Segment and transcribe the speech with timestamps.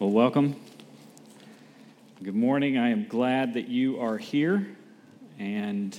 [0.00, 0.56] Well, welcome.
[2.20, 2.76] Good morning.
[2.76, 4.66] I am glad that you are here.
[5.38, 5.96] And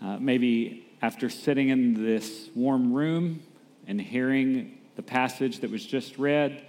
[0.00, 3.42] uh, maybe after sitting in this warm room
[3.88, 6.64] and hearing the passage that was just read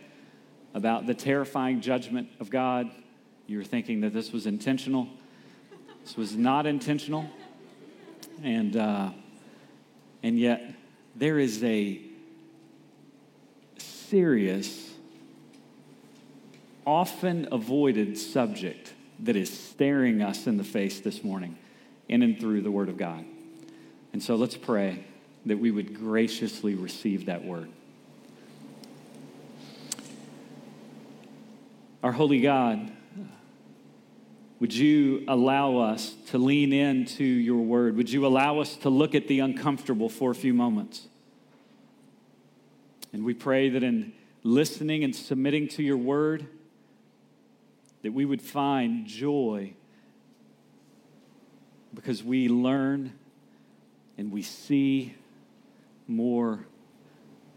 [0.73, 2.89] about the terrifying judgment of God,
[3.45, 5.07] you were thinking that this was intentional.
[6.03, 7.27] This was not intentional.
[8.41, 9.11] And, uh,
[10.23, 10.73] and yet,
[11.15, 12.01] there is a
[13.77, 14.84] serious
[16.85, 21.57] often avoided subject that is staring us in the face this morning
[22.07, 23.25] in and through the Word of God.
[24.13, 25.03] And so let's pray
[25.45, 27.69] that we would graciously receive that Word.
[32.03, 32.91] Our holy God,
[34.59, 37.97] would you allow us to lean into your Word?
[37.97, 41.07] Would you allow us to look at the uncomfortable for a few moments?
[43.11, 44.13] And we pray that in
[44.43, 46.47] listening and submitting to your Word,
[48.05, 49.73] that we would find joy
[51.91, 53.11] because we learn
[54.15, 55.15] and we see
[56.07, 56.67] more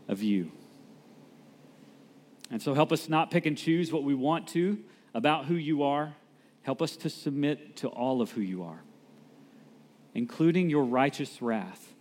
[0.08, 0.50] of you.
[2.50, 4.78] And so help us not pick and choose what we want to
[5.12, 6.14] about who you are.
[6.62, 8.80] Help us to submit to all of who you are,
[10.14, 11.92] including your righteous wrath.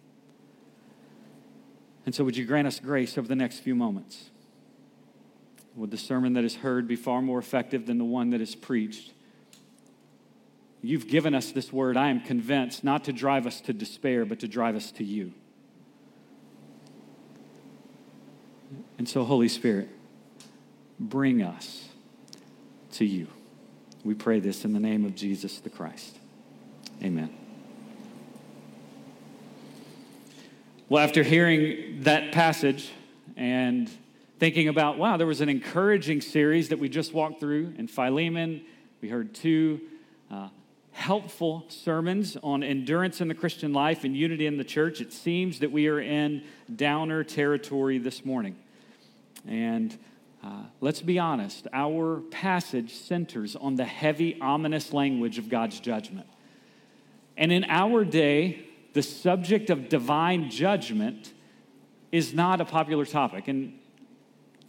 [2.05, 4.29] And so, would you grant us grace over the next few moments?
[5.77, 8.55] Would the sermon that is heard be far more effective than the one that is
[8.55, 9.13] preached?
[10.81, 14.39] You've given us this word, I am convinced, not to drive us to despair, but
[14.39, 15.33] to drive us to you.
[18.97, 19.89] And so, Holy Spirit,
[20.99, 21.89] bring us
[22.93, 23.27] to you.
[24.03, 26.17] We pray this in the name of Jesus the Christ.
[27.03, 27.29] Amen.
[30.89, 32.89] Well, after hearing that passage
[33.35, 33.91] and
[34.39, 38.61] thinking about, wow, there was an encouraging series that we just walked through in Philemon.
[39.01, 39.81] We heard two
[40.29, 40.49] uh,
[40.91, 45.01] helpful sermons on endurance in the Christian life and unity in the church.
[45.01, 46.43] It seems that we are in
[46.75, 48.55] downer territory this morning.
[49.47, 49.97] And
[50.43, 56.27] uh, let's be honest, our passage centers on the heavy, ominous language of God's judgment.
[57.37, 61.33] And in our day, the subject of divine judgment
[62.11, 63.47] is not a popular topic.
[63.47, 63.73] And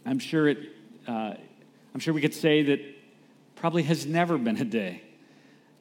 [0.05, 0.59] I'm sure it,
[1.07, 1.33] uh,
[1.93, 2.79] I'm sure we could say that
[3.55, 5.03] probably has never been a day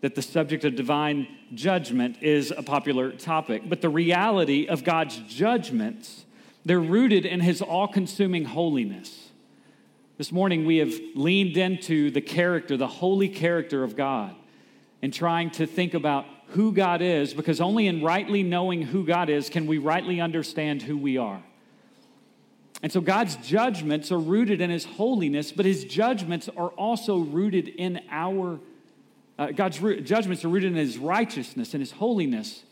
[0.01, 3.63] that the subject of divine judgment is a popular topic.
[3.69, 6.25] But the reality of God's judgments,
[6.65, 9.31] they're rooted in his all-consuming holiness.
[10.17, 14.35] This morning we have leaned into the character, the holy character of God,
[15.03, 19.29] and trying to think about who God is, because only in rightly knowing who God
[19.29, 21.43] is can we rightly understand who we are.
[22.83, 27.69] And so God's judgments are rooted in his holiness, but his judgments are also rooted
[27.69, 28.61] in our,
[29.39, 32.63] uh, God's judgments are rooted in his righteousness and his holiness,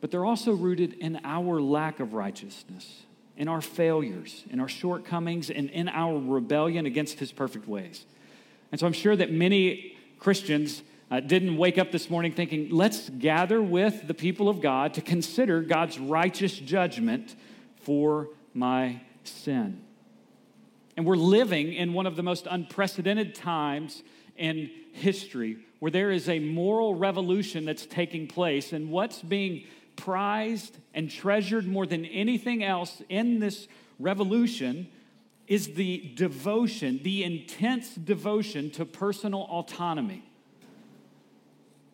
[0.00, 3.02] but they're also rooted in our lack of righteousness,
[3.36, 8.06] in our failures, in our shortcomings, and in our rebellion against his perfect ways.
[8.72, 13.10] And so I'm sure that many Christians uh, didn't wake up this morning thinking, let's
[13.10, 17.36] gather with the people of God to consider God's righteous judgment
[17.82, 19.82] for my sin.
[20.96, 24.02] And we're living in one of the most unprecedented times
[24.36, 28.72] in history where there is a moral revolution that's taking place.
[28.72, 29.64] And what's being
[29.96, 34.88] prized and treasured more than anything else in this revolution
[35.46, 40.22] is the devotion, the intense devotion to personal autonomy.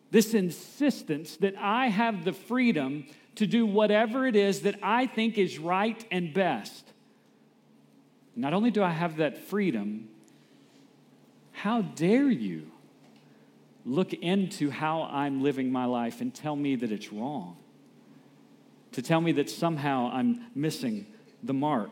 [0.09, 3.05] This insistence that I have the freedom
[3.35, 6.91] to do whatever it is that I think is right and best.
[8.35, 10.09] Not only do I have that freedom,
[11.51, 12.71] how dare you
[13.85, 17.57] look into how I'm living my life and tell me that it's wrong?
[18.93, 21.05] To tell me that somehow I'm missing
[21.43, 21.91] the mark.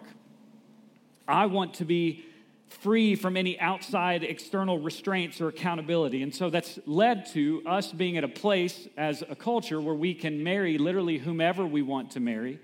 [1.27, 2.25] I want to be
[2.69, 6.23] free from any outside external restraints or accountability.
[6.23, 10.13] And so that's led to us being at a place as a culture where we
[10.13, 12.59] can marry literally whomever we want to marry.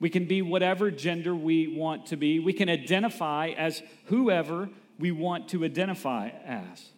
[0.00, 2.38] We can be whatever gender we want to be.
[2.38, 4.68] We can identify as whoever
[4.98, 6.90] we want to identify as.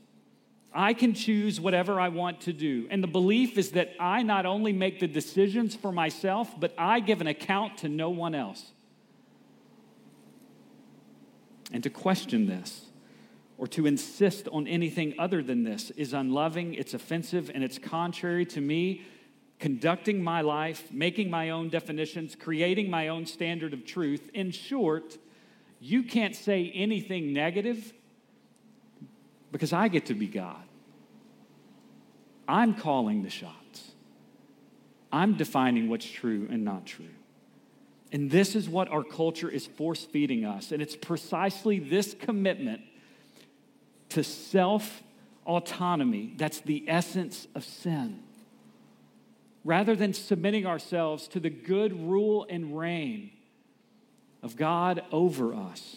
[0.72, 2.86] I can choose whatever I want to do.
[2.90, 7.00] And the belief is that I not only make the decisions for myself, but I
[7.00, 8.72] give an account to no one else.
[11.72, 12.86] And to question this
[13.58, 18.44] or to insist on anything other than this is unloving, it's offensive, and it's contrary
[18.46, 19.02] to me
[19.58, 24.30] conducting my life, making my own definitions, creating my own standard of truth.
[24.34, 25.16] In short,
[25.80, 27.92] you can't say anything negative
[29.52, 30.62] because I get to be God.
[32.46, 33.92] I'm calling the shots.
[35.10, 37.06] I'm defining what's true and not true.
[38.12, 40.72] And this is what our culture is force feeding us.
[40.72, 42.82] And it's precisely this commitment
[44.10, 45.02] to self
[45.44, 48.20] autonomy that's the essence of sin.
[49.64, 53.30] Rather than submitting ourselves to the good rule and reign
[54.42, 55.96] of God over us,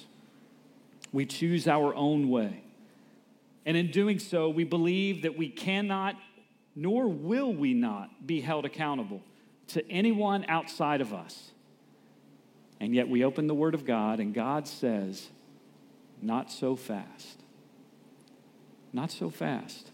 [1.11, 2.63] we choose our own way.
[3.65, 6.15] And in doing so, we believe that we cannot,
[6.75, 9.21] nor will we not, be held accountable
[9.67, 11.51] to anyone outside of us.
[12.79, 15.27] And yet we open the Word of God, and God says,
[16.21, 17.41] Not so fast.
[18.93, 19.91] Not so fast.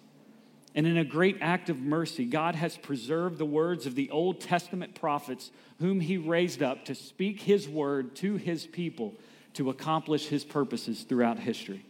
[0.76, 4.42] And in a great act of mercy, God has preserved the words of the Old
[4.42, 9.14] Testament prophets, whom He raised up to speak His word to His people
[9.54, 11.86] to accomplish His purposes throughout history.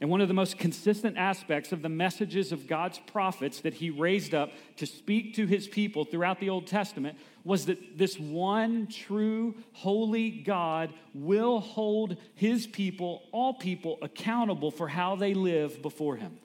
[0.00, 3.88] And one of the most consistent aspects of the messages of God's prophets that he
[3.88, 8.88] raised up to speak to his people throughout the Old Testament was that this one
[8.88, 16.16] true, holy God will hold his people, all people, accountable for how they live before
[16.16, 16.36] him.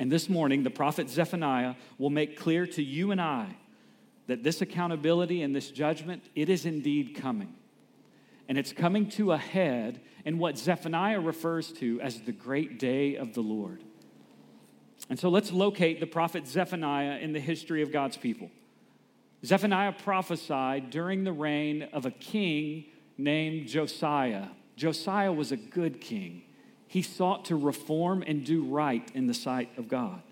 [0.00, 3.56] And this morning, the prophet Zephaniah will make clear to you and I
[4.26, 7.54] that this accountability and this judgment, it is indeed coming.
[8.48, 13.16] And it's coming to a head in what Zephaniah refers to as the great day
[13.16, 13.84] of the Lord.
[15.10, 18.50] And so let's locate the prophet Zephaniah in the history of God's people.
[19.44, 22.86] Zephaniah prophesied during the reign of a king
[23.16, 24.48] named Josiah.
[24.76, 26.42] Josiah was a good king.
[26.88, 30.22] He sought to reform and do right in the sight of God.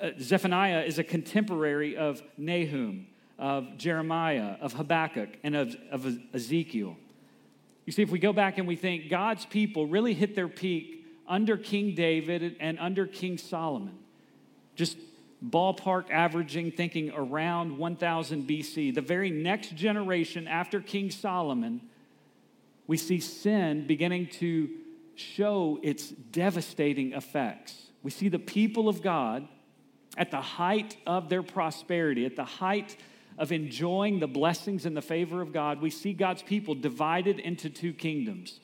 [0.00, 3.06] Uh, Zephaniah is a contemporary of Nahum,
[3.38, 6.96] of Jeremiah, of Habakkuk, and of, of Ezekiel.
[7.84, 11.04] You see, if we go back and we think God's people really hit their peak
[11.28, 13.98] under King David and under King Solomon,
[14.76, 14.96] just
[15.44, 21.82] ballpark averaging, thinking around 1000 BC, the very next generation after King Solomon,
[22.86, 24.70] we see sin beginning to
[25.14, 27.90] show its devastating effects.
[28.02, 29.48] We see the people of God
[30.16, 32.96] at the height of their prosperity, at the height
[33.38, 37.70] of enjoying the blessings and the favor of God, we see God's people divided into
[37.70, 38.60] two kingdoms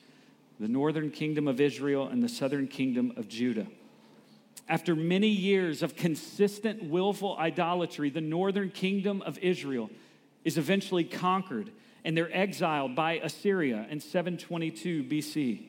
[0.59, 3.65] the northern kingdom of Israel and the southern kingdom of Judah.
[4.69, 9.89] After many years of consistent, willful idolatry, the northern kingdom of Israel
[10.45, 11.71] is eventually conquered
[12.05, 15.67] and they're exiled by Assyria in 722 BC.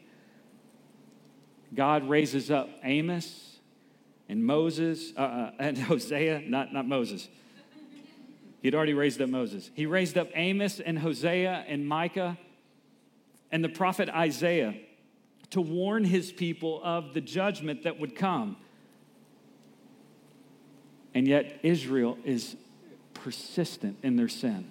[1.75, 3.59] God raises up Amos
[4.29, 7.29] and Moses, uh, uh, and Hosea, not, not Moses,
[8.63, 9.71] He'd already raised up Moses.
[9.75, 12.39] He raised up Amos and Hosea and Micah
[13.51, 14.75] and the prophet Isaiah
[15.51, 18.57] to warn his people of the judgment that would come.
[21.13, 22.57] And yet, Israel is
[23.13, 24.71] persistent in their sin.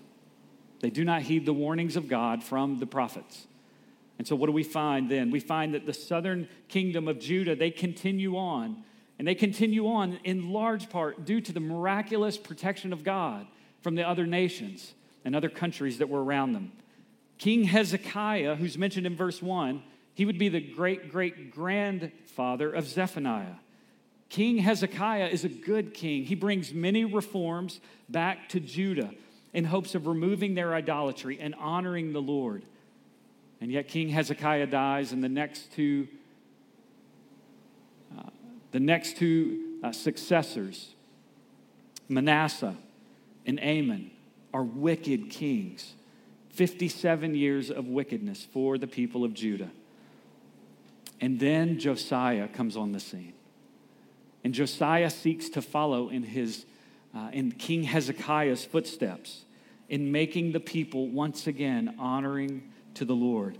[0.79, 3.45] They do not heed the warnings of God from the prophets.
[4.17, 5.31] And so, what do we find then?
[5.31, 8.83] We find that the southern kingdom of Judah, they continue on.
[9.19, 13.45] And they continue on in large part due to the miraculous protection of God
[13.81, 14.93] from the other nations
[15.25, 16.71] and other countries that were around them.
[17.37, 19.81] King Hezekiah, who's mentioned in verse 1,
[20.13, 23.55] he would be the great great grandfather of Zephaniah.
[24.29, 26.23] King Hezekiah is a good king.
[26.23, 29.11] He brings many reforms back to Judah
[29.53, 32.63] in hopes of removing their idolatry and honoring the Lord.
[33.59, 36.07] And yet, King Hezekiah dies, and the next two,
[38.17, 38.29] uh,
[38.71, 40.95] the next two uh, successors,
[42.07, 42.75] Manasseh
[43.45, 44.11] and Amon
[44.53, 45.93] are wicked kings.
[46.49, 49.71] 57 years of wickedness for the people of Judah.
[51.21, 53.33] And then Josiah comes on the scene.
[54.43, 56.65] And Josiah seeks to follow in, his,
[57.15, 59.45] uh, in King Hezekiah's footsteps
[59.87, 63.57] in making the people once again honoring to the Lord.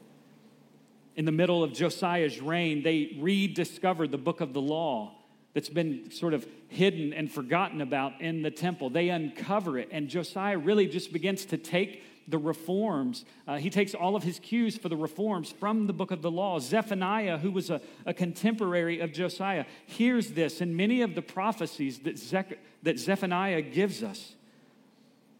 [1.15, 5.13] In the middle of Josiah's reign, they rediscovered the book of the law
[5.53, 8.89] that's been sort of hidden and forgotten about in the temple.
[8.89, 13.25] They uncover it, and Josiah really just begins to take the reforms.
[13.47, 16.31] Uh, he takes all of his cues for the reforms from the book of the
[16.31, 16.59] law.
[16.59, 21.99] Zephaniah, who was a, a contemporary of Josiah, hears this, and many of the prophecies
[21.99, 24.35] that, Zech- that Zephaniah gives us,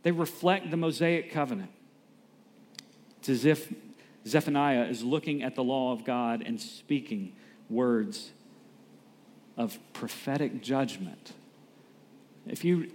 [0.04, 1.72] they reflect the Mosaic covenant.
[3.20, 3.74] It's as if
[4.28, 7.34] Zephaniah is looking at the law of God and speaking
[7.70, 8.32] words
[9.62, 11.34] of prophetic judgment.
[12.48, 12.92] If you,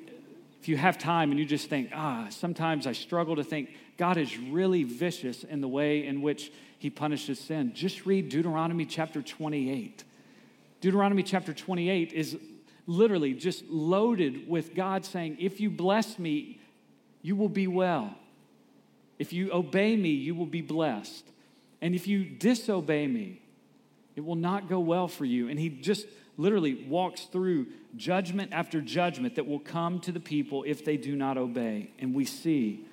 [0.60, 4.16] if you have time and you just think, ah, sometimes I struggle to think God
[4.16, 9.22] is really vicious in the way in which he punishes sin, just read Deuteronomy chapter
[9.22, 10.04] 28.
[10.80, 12.36] Deuteronomy chapter 28 is
[12.86, 16.60] literally just loaded with God saying, If you bless me,
[17.22, 18.14] you will be well.
[19.18, 21.24] If you obey me, you will be blessed.
[21.80, 23.40] And if you disobey me,
[24.16, 25.48] it will not go well for you.
[25.48, 27.66] And he just literally walks through
[27.96, 31.90] judgment after judgment that will come to the people if they do not obey.
[31.98, 32.84] And we see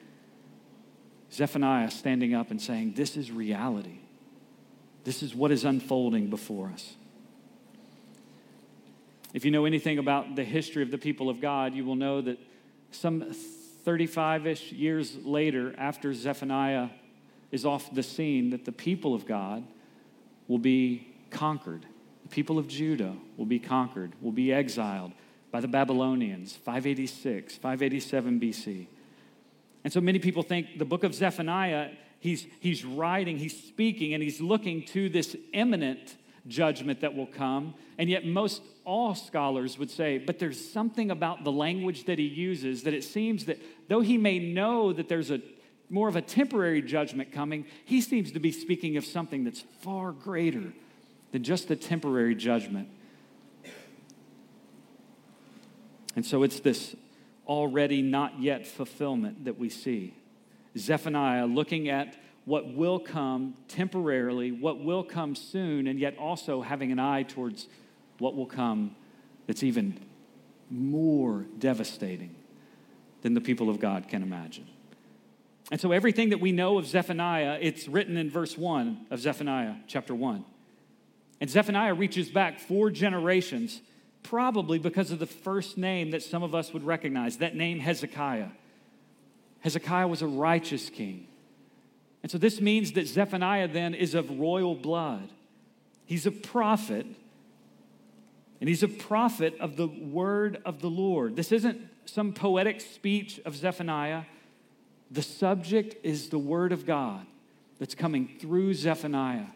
[1.31, 4.00] Zephaniah standing up and saying, This is reality.
[5.03, 6.95] This is what is unfolding before us.
[9.33, 12.21] If you know anything about the history of the people of God, you will know
[12.21, 12.39] that
[12.91, 13.33] some
[13.83, 16.89] 35 ish years later, after Zephaniah
[17.51, 19.65] is off the scene, that the people of God
[20.47, 21.85] will be conquered.
[22.34, 25.12] People of Judah will be conquered, will be exiled
[25.52, 28.88] by the Babylonians, 586, 587 BC.
[29.84, 34.24] And so many people think the book of Zephaniah, he's, he's writing, he's speaking, and
[34.24, 36.16] he's looking to this imminent
[36.48, 37.75] judgment that will come.
[38.00, 42.25] And yet, most all scholars would say, but there's something about the language that he
[42.25, 43.60] uses that it seems that
[43.90, 45.40] though he may know that there's a
[45.88, 50.12] more of a temporary judgment coming, he seems to be speaking of something that's far
[50.12, 50.74] greater
[51.34, 52.88] than just the temporary judgment.
[56.16, 56.96] And so it's this
[57.48, 60.13] already not yet fulfillment that we see.
[60.78, 66.92] Zephaniah looking at what will come temporarily, what will come soon, and yet also having
[66.92, 67.68] an eye towards
[68.20, 68.96] what will come
[69.48, 70.00] that's even
[70.70, 72.36] more devastating
[73.24, 74.68] than the people of God can imagine.
[75.72, 79.78] And so everything that we know of Zephaniah, it's written in verse 1 of Zephaniah
[79.88, 80.46] chapter 1.
[81.43, 83.81] And Zephaniah reaches back four generations,
[84.23, 88.47] probably because of the first name that some of us would recognize, that name Hezekiah.
[89.59, 91.27] Hezekiah was a righteous king.
[92.21, 95.27] And so this means that Zephaniah then is of royal blood.
[96.05, 97.05] He's a prophet,
[98.62, 101.35] and he's a prophet of the word of the Lord.
[101.35, 104.23] This isn't some poetic speech of Zephaniah.
[105.12, 107.25] The subject is the word of God
[107.79, 109.47] that's coming through Zephaniah.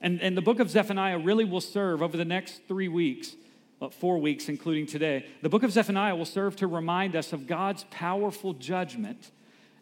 [0.00, 3.34] And, and the book of Zephaniah really will serve over the next three weeks,
[3.80, 5.26] well, four weeks, including today.
[5.42, 9.30] The book of Zephaniah will serve to remind us of God's powerful judgment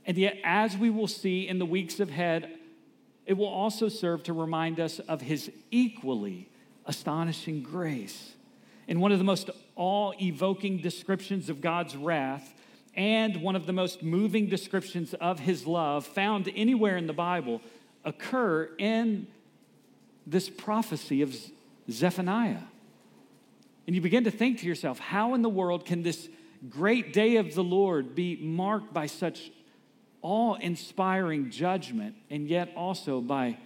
[0.06, 2.58] and yet, as we will see in the weeks ahead,
[3.26, 6.49] it will also serve to remind us of his equally
[6.87, 8.35] astonishing grace.
[8.87, 12.54] In one of the most awe evoking descriptions of God's wrath,
[12.94, 17.61] and one of the most moving descriptions of his love found anywhere in the Bible,
[18.04, 19.26] occur in
[20.26, 21.37] this prophecy of
[21.90, 22.62] Zephaniah.
[23.87, 26.28] And you begin to think to yourself, how in the world can this
[26.68, 29.50] great day of the Lord be marked by such
[30.23, 33.59] awe inspiring judgment, and yet also by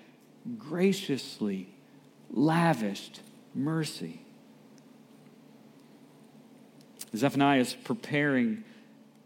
[0.59, 1.73] graciously
[2.31, 3.21] lavished
[3.55, 4.21] mercy.
[7.17, 8.63] Zephaniah is preparing,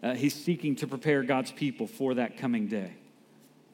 [0.02, 2.92] uh, he's seeking to prepare God's people for that coming day.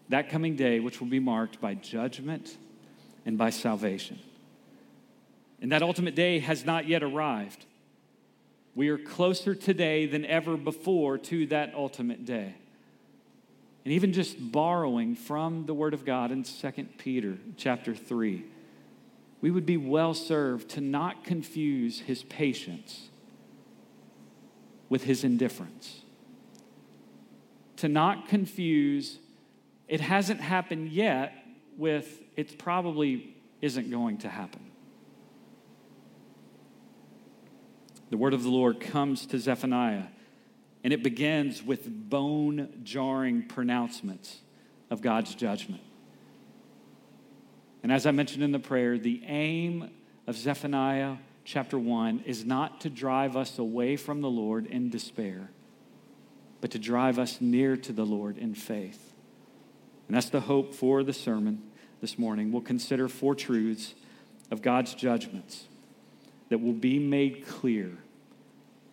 [0.09, 2.57] That coming day, which will be marked by judgment
[3.25, 4.19] and by salvation.
[5.61, 7.67] And that ultimate day has not yet arrived.
[8.75, 12.55] We are closer today than ever before to that ultimate day
[13.85, 18.45] and even just borrowing from the word of god in 2 peter chapter 3
[19.41, 23.09] we would be well served to not confuse his patience
[24.89, 26.03] with his indifference
[27.77, 29.19] to not confuse
[29.89, 31.40] it hasn't happened yet
[31.77, 34.61] with it probably isn't going to happen
[38.11, 40.05] the word of the lord comes to zephaniah
[40.83, 44.41] and it begins with bone jarring pronouncements
[44.91, 45.83] of God's judgment.
[47.83, 49.91] And as I mentioned in the prayer, the aim
[50.27, 55.50] of Zephaniah chapter 1 is not to drive us away from the Lord in despair,
[56.61, 59.10] but to drive us near to the Lord in faith.
[60.11, 61.62] And that's the hope for the sermon
[62.00, 62.50] this morning.
[62.50, 63.95] We'll consider four truths
[64.50, 65.69] of God's judgments
[66.49, 67.93] that will be made clear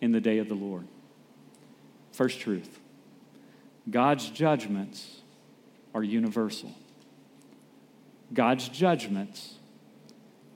[0.00, 0.86] in the day of the Lord.
[2.12, 2.78] First truth
[3.90, 5.22] God's judgments
[5.92, 6.72] are universal.
[8.32, 9.56] God's judgments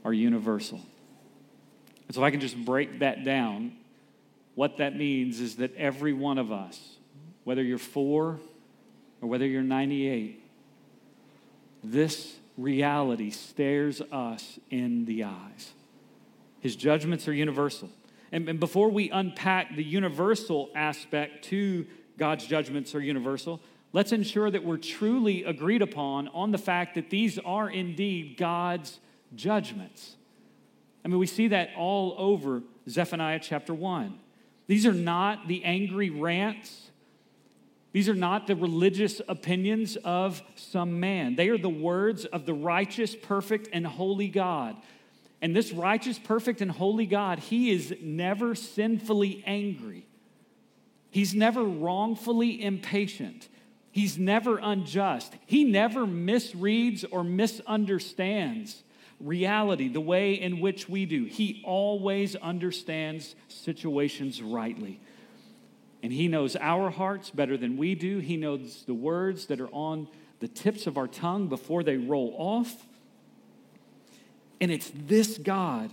[0.05, 0.81] are universal.
[2.07, 3.73] And so, if I can just break that down,
[4.55, 6.99] what that means is that every one of us,
[7.43, 8.39] whether you're four
[9.21, 10.39] or whether you're 98,
[11.83, 15.73] this reality stares us in the eyes.
[16.61, 17.91] His judgments are universal.
[18.31, 21.87] And, before we unpack the universal aspect to
[22.17, 23.61] God's judgments are universal,
[23.93, 29.01] let's ensure that we're truly agreed upon on the fact that these are indeed God's
[29.35, 30.17] judgments.
[31.05, 34.19] I mean, we see that all over Zephaniah chapter 1.
[34.67, 36.91] These are not the angry rants.
[37.93, 41.37] These are not the religious opinions of some man.
[41.37, 44.77] They are the words of the righteous, perfect, and holy God.
[45.43, 50.07] And this righteous, perfect, and holy God, He is never sinfully angry.
[51.11, 53.49] He's never wrongfully impatient.
[53.91, 55.35] He's never unjust.
[55.45, 58.83] He never misreads or misunderstands
[59.21, 61.25] reality the way in which we do.
[61.25, 65.01] He always understands situations rightly.
[66.03, 68.19] And He knows our hearts better than we do.
[68.19, 70.09] He knows the words that are on
[70.41, 72.75] the tips of our tongue before they roll off.
[74.61, 75.91] And it's this God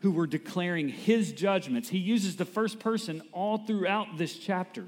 [0.00, 1.88] who we're declaring His judgments.
[1.88, 4.86] He uses the first person all throughout this chapter.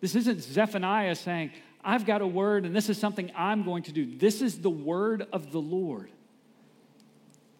[0.00, 3.92] This isn't Zephaniah saying, I've got a word and this is something I'm going to
[3.92, 4.16] do.
[4.16, 6.10] This is the word of the Lord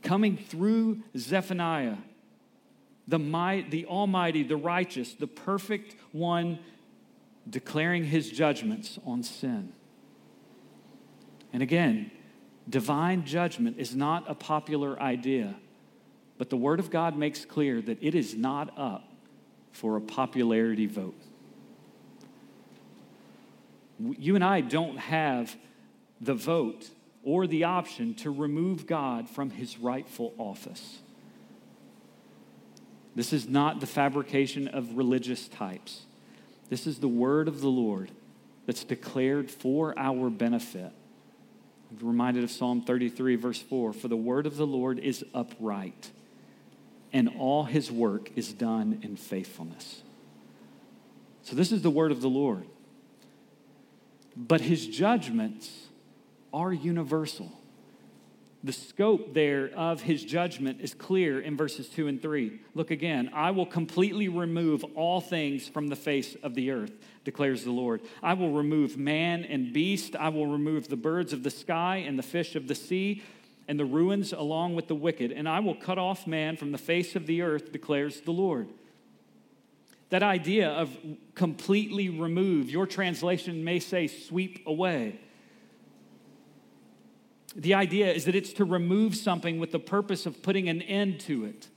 [0.04, 1.96] coming through Zephaniah,
[3.06, 6.58] the, might, the Almighty, the righteous, the perfect one,
[7.48, 9.72] declaring his judgments on sin.
[11.52, 12.10] And again,
[12.68, 15.54] divine judgment is not a popular idea,
[16.38, 19.08] but the Word of God makes clear that it is not up
[19.72, 21.20] for a popularity vote.
[24.00, 25.54] You and I don't have
[26.20, 26.90] the vote
[27.22, 30.98] or the option to remove God from his rightful office.
[33.14, 36.02] This is not the fabrication of religious types.
[36.68, 38.10] This is the word of the Lord
[38.66, 40.92] that's declared for our benefit.
[41.90, 46.10] I'm reminded of Psalm 33, verse 4 For the word of the Lord is upright,
[47.12, 50.02] and all his work is done in faithfulness.
[51.42, 52.66] So, this is the word of the Lord.
[54.36, 55.70] But his judgments
[56.52, 57.52] are universal.
[58.64, 62.60] The scope there of his judgment is clear in verses 2 and 3.
[62.74, 63.28] Look again.
[63.34, 66.92] I will completely remove all things from the face of the earth,
[67.24, 68.00] declares the Lord.
[68.22, 70.16] I will remove man and beast.
[70.16, 73.22] I will remove the birds of the sky and the fish of the sea
[73.68, 75.30] and the ruins along with the wicked.
[75.30, 78.68] And I will cut off man from the face of the earth, declares the Lord.
[80.08, 80.96] That idea of
[81.34, 85.20] completely remove, your translation may say sweep away.
[87.56, 91.20] The idea is that it's to remove something with the purpose of putting an end
[91.20, 91.68] to it.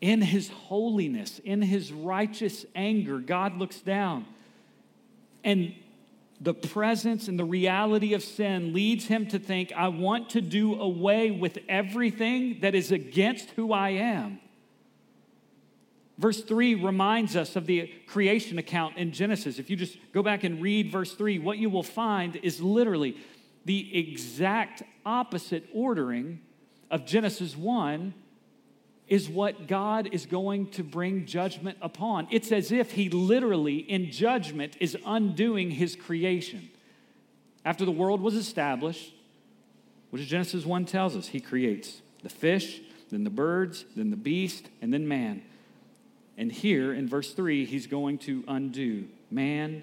[0.00, 4.26] In his holiness, in his righteous anger, God looks down.
[5.42, 5.74] And
[6.40, 10.80] the presence and the reality of sin leads him to think, I want to do
[10.80, 14.40] away with everything that is against who I am.
[16.18, 19.58] Verse 3 reminds us of the creation account in Genesis.
[19.58, 23.16] If you just go back and read verse 3, what you will find is literally
[23.68, 26.40] the exact opposite ordering
[26.90, 28.14] of Genesis 1
[29.08, 32.28] is what God is going to bring judgment upon.
[32.30, 36.70] It's as if He literally, in judgment, is undoing His creation.
[37.62, 39.12] After the world was established,
[40.08, 41.28] what does Genesis 1 tells us?
[41.28, 45.42] He creates the fish, then the birds, then the beast, and then man.
[46.38, 49.82] And here in verse 3, He's going to undo man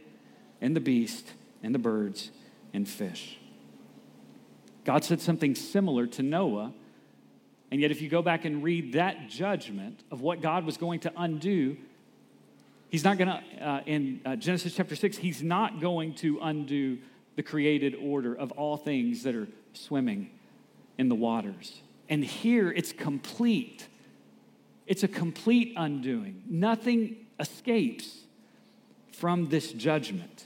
[0.60, 2.32] and the beast and the birds
[2.74, 3.38] and fish.
[4.86, 6.72] God said something similar to Noah.
[7.72, 11.02] And yet, if you go back and read that judgment of what God was going
[11.02, 11.76] to undo,
[12.90, 17.00] He's not going to, uh, in uh, Genesis chapter 6, He's not going to undo
[17.36, 20.30] the created order of all things that are swimming
[20.98, 21.82] in the waters.
[22.08, 23.88] And here it's complete.
[24.86, 26.44] It's a complete undoing.
[26.48, 28.20] Nothing escapes
[29.12, 30.46] from this judgment.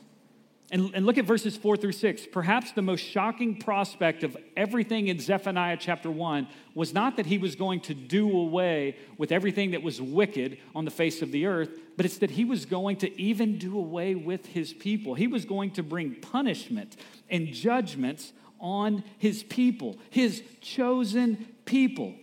[0.72, 2.28] And, and look at verses four through six.
[2.32, 7.40] Perhaps the most shocking prospect of everything in Zephaniah chapter one was not that he
[7.40, 11.48] was going to do away with everything that was wicked on the face of the
[11.48, 15.16] earth, but it's that he was going to even do away with his people.
[15.16, 16.96] He was going to bring punishment
[17.32, 22.14] and judgments on his people, his chosen people.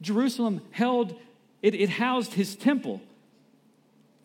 [0.00, 1.14] Jerusalem held,
[1.62, 3.00] it, it housed his temple.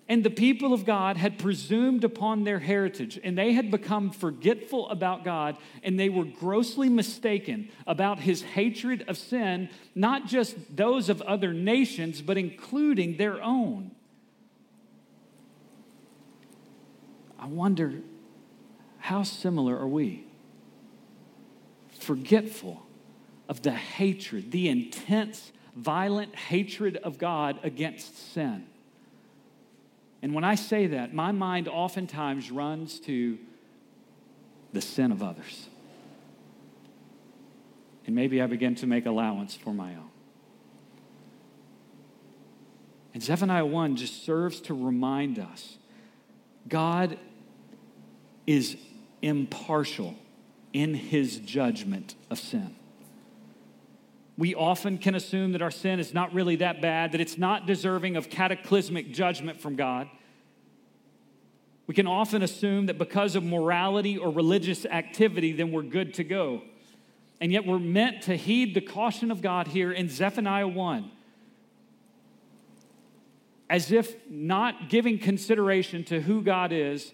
[0.08, 4.88] And the people of God had presumed upon their heritage, and they had become forgetful
[4.90, 11.10] about God, and they were grossly mistaken about his hatred of sin, not just those
[11.10, 13.92] of other nations, but including their own.
[17.40, 18.02] I wonder
[19.00, 20.26] how similar are we?
[22.00, 22.86] Forgetful
[23.50, 28.68] of the hatred, the intense violent hatred of God against sin.
[30.26, 33.38] And when I say that, my mind oftentimes runs to
[34.74, 35.68] the sin of others.
[38.08, 40.10] And maybe I begin to make allowance for my own.
[43.14, 45.78] And Zephaniah 1 just serves to remind us
[46.68, 47.20] God
[48.48, 48.78] is
[49.22, 50.16] impartial
[50.74, 52.76] in his judgment of sin.
[54.38, 57.66] We often can assume that our sin is not really that bad, that it's not
[57.66, 60.10] deserving of cataclysmic judgment from God.
[61.88, 66.24] We can often assume that because of morality or religious activity, then we're good to
[66.24, 66.64] go.
[67.40, 71.12] And yet we're meant to heed the caution of God here in Zephaniah 1
[73.70, 77.12] as if not giving consideration to who God is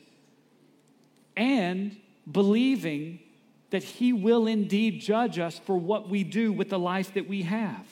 [1.38, 1.98] and
[2.30, 3.20] believing
[3.72, 7.42] that He will indeed judge us for what we do with the life that we
[7.44, 7.86] have.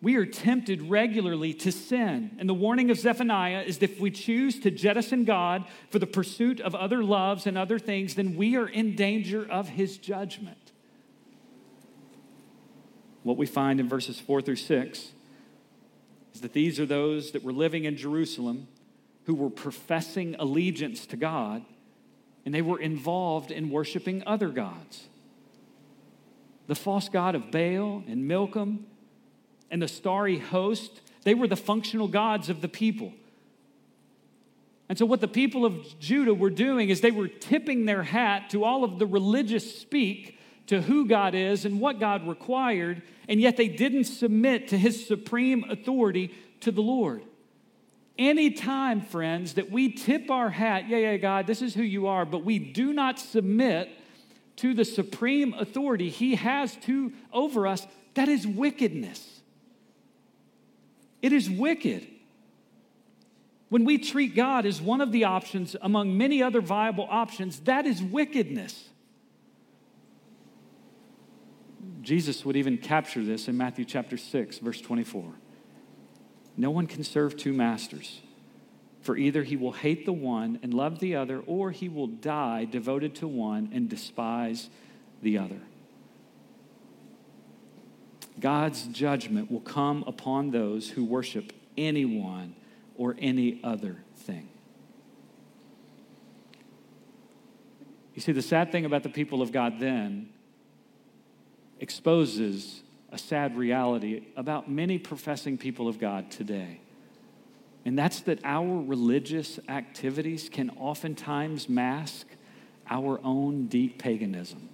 [0.00, 2.36] We are tempted regularly to sin.
[2.38, 6.06] And the warning of Zephaniah is that if we choose to jettison God for the
[6.06, 10.72] pursuit of other loves and other things, then we are in danger of his judgment.
[13.24, 15.12] What we find in verses 4 through 6
[16.32, 18.68] is that these are those that were living in Jerusalem
[19.24, 21.64] who were professing allegiance to God
[22.48, 25.08] and they were involved in worshiping other gods.
[26.66, 28.86] The false god of Baal and Milcom
[29.70, 33.12] and the starry host, they were the functional gods of the people.
[34.88, 38.48] And so, what the people of Judah were doing is they were tipping their hat
[38.52, 43.42] to all of the religious speak to who God is and what God required, and
[43.42, 47.20] yet they didn't submit to his supreme authority to the Lord.
[48.18, 52.24] Anytime, friends, that we tip our hat, yeah, yeah, God, this is who you are,
[52.24, 53.90] but we do not submit
[54.56, 59.40] to the supreme authority he has to over us, that is wickedness.
[61.22, 62.08] It is wicked.
[63.68, 67.86] When we treat God as one of the options among many other viable options, that
[67.86, 68.88] is wickedness.
[72.00, 75.34] Jesus would even capture this in Matthew chapter 6, verse 24.
[76.58, 78.20] No one can serve two masters,
[79.00, 82.64] for either he will hate the one and love the other, or he will die
[82.64, 84.68] devoted to one and despise
[85.22, 85.60] the other.
[88.40, 92.56] God's judgment will come upon those who worship anyone
[92.96, 94.48] or any other thing.
[98.16, 100.30] You see, the sad thing about the people of God then
[101.78, 106.80] exposes a sad reality about many professing people of God today.
[107.84, 112.26] And that's that our religious activities can oftentimes mask
[112.90, 114.68] our own deep paganism.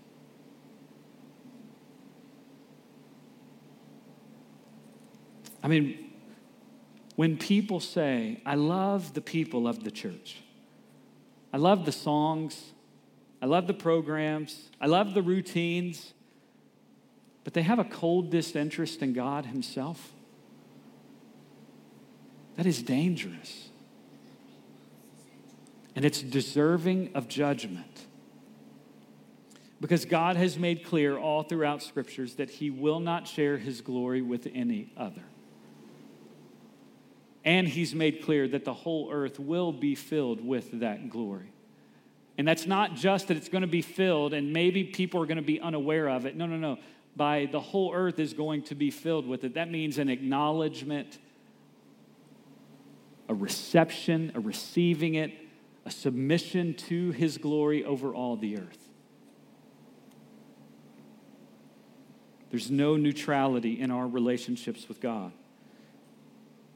[5.62, 6.12] I mean,
[7.16, 10.42] when people say, I love the people of the church,
[11.52, 12.72] I love the songs,
[13.40, 16.12] I love the programs, I love the routines,
[17.44, 20.12] but they have a cold disinterest in God Himself,
[22.56, 23.68] that is dangerous.
[25.96, 28.06] And it's deserving of judgment.
[29.80, 34.22] Because God has made clear all throughout scriptures that He will not share His glory
[34.22, 35.22] with any other.
[37.44, 41.52] And he's made clear that the whole earth will be filled with that glory.
[42.38, 45.36] And that's not just that it's going to be filled and maybe people are going
[45.36, 46.34] to be unaware of it.
[46.34, 46.78] No, no, no.
[47.16, 49.54] By the whole earth is going to be filled with it.
[49.54, 51.18] That means an acknowledgement,
[53.28, 55.32] a reception, a receiving it,
[55.86, 58.88] a submission to his glory over all the earth.
[62.50, 65.32] There's no neutrality in our relationships with God.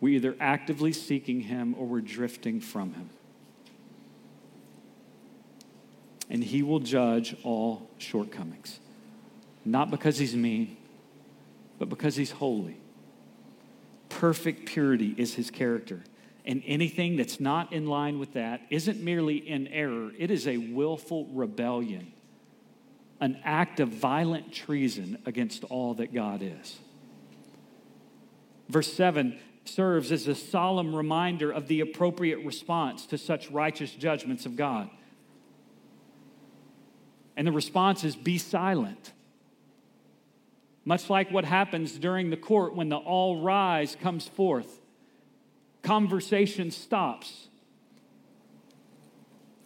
[0.01, 3.11] We're either actively seeking Him or we're drifting from Him.
[6.29, 8.81] And He will judge all shortcomings.
[9.69, 10.79] Not because He's mean,
[11.79, 12.79] but because He's holy.
[14.09, 16.03] Perfect purity is His character.
[16.47, 20.57] And anything that's not in line with that isn't merely in error, it is a
[20.57, 22.13] willful rebellion,
[23.21, 26.79] an act of violent treason against all that God is.
[28.71, 34.47] Verse 7 serves as a solemn reminder of the appropriate response to such righteous judgments
[34.47, 34.89] of God.
[37.37, 39.13] And the response is be silent.
[40.89, 44.81] Much like what happens during the court when the all rise comes forth,
[45.83, 47.49] conversation stops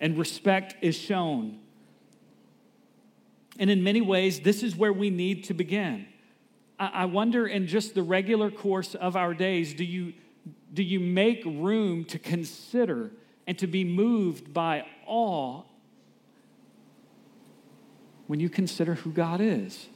[0.01, 1.61] and respect is shown.
[3.57, 6.09] And in many ways, this is where we need to begin.
[6.77, 10.15] I wonder in just the regular course of our days, do you,
[10.75, 13.13] do you make room to consider
[13.47, 15.63] and to be moved by awe
[18.27, 19.87] when you consider who God is?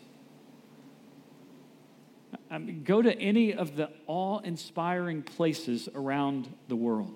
[2.59, 7.15] Mean, go to any of the awe inspiring places around the world.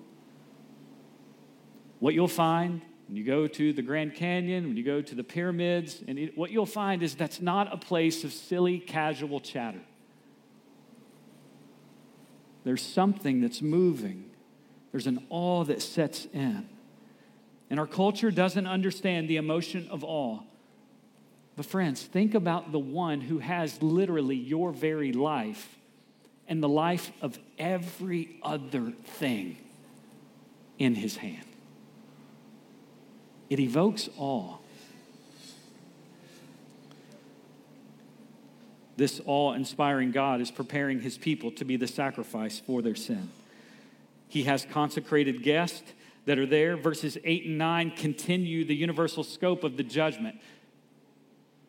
[1.99, 5.23] What you'll find when you go to the Grand Canyon, when you go to the
[5.23, 9.81] pyramids, and it, what you'll find is that's not a place of silly, casual chatter.
[12.63, 14.29] There's something that's moving,
[14.91, 16.69] there's an awe that sets in.
[17.69, 20.39] And our culture doesn't understand the emotion of awe.
[21.61, 25.77] But, friends, think about the one who has literally your very life
[26.47, 29.57] and the life of every other thing
[30.79, 31.45] in his hand.
[33.51, 34.57] It evokes awe.
[38.97, 43.29] This awe inspiring God is preparing his people to be the sacrifice for their sin.
[44.27, 45.93] He has consecrated guests
[46.25, 46.75] that are there.
[46.75, 50.37] Verses 8 and 9 continue the universal scope of the judgment.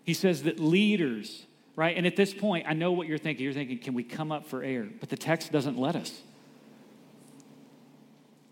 [0.04, 1.96] He says that leaders, right?
[1.96, 3.44] And at this point, I know what you're thinking.
[3.44, 4.88] You're thinking, can we come up for air?
[5.00, 6.22] But the text doesn't let us.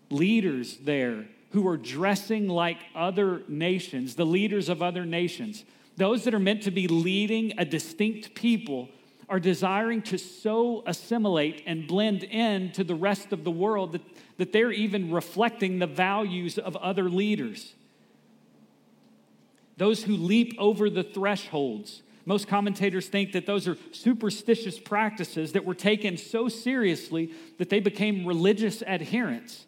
[0.09, 5.65] Leaders there who are dressing like other nations, the leaders of other nations,
[5.97, 8.89] those that are meant to be leading a distinct people,
[9.31, 14.01] are desiring to so assimilate and blend in to the rest of the world that,
[14.37, 17.73] that they're even reflecting the values of other leaders.
[19.81, 22.03] Those who leap over the thresholds.
[22.23, 27.79] Most commentators think that those are superstitious practices that were taken so seriously that they
[27.79, 29.65] became religious adherents.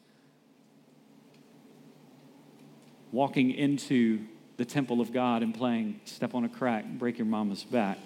[3.13, 4.25] walking into
[4.57, 7.99] the temple of God and playing Step on a Crack, Break Your Mama's Back.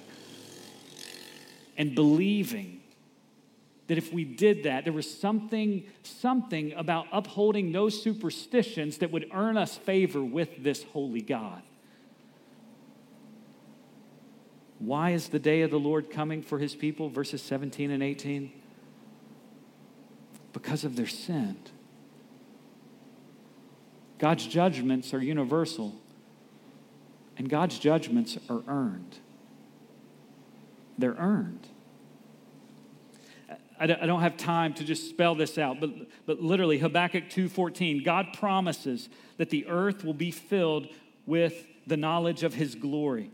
[1.78, 2.82] And believing
[3.88, 9.30] that if we did that, there was something, something about upholding those superstitions that would
[9.34, 11.62] earn us favor with this holy God.
[14.80, 17.10] Why is the day of the Lord coming for his people?
[17.10, 18.52] Verses 17 and 18.
[20.54, 21.58] Because of their sin.
[24.20, 25.96] God's judgments are universal,
[27.38, 29.18] and God's judgments are earned.
[30.98, 31.68] They're earned.
[33.80, 35.92] I don't have time to just spell this out, but,
[36.26, 40.88] but literally, Habakkuk 2.14, God promises that the earth will be filled
[41.28, 43.30] with the knowledge of his glory.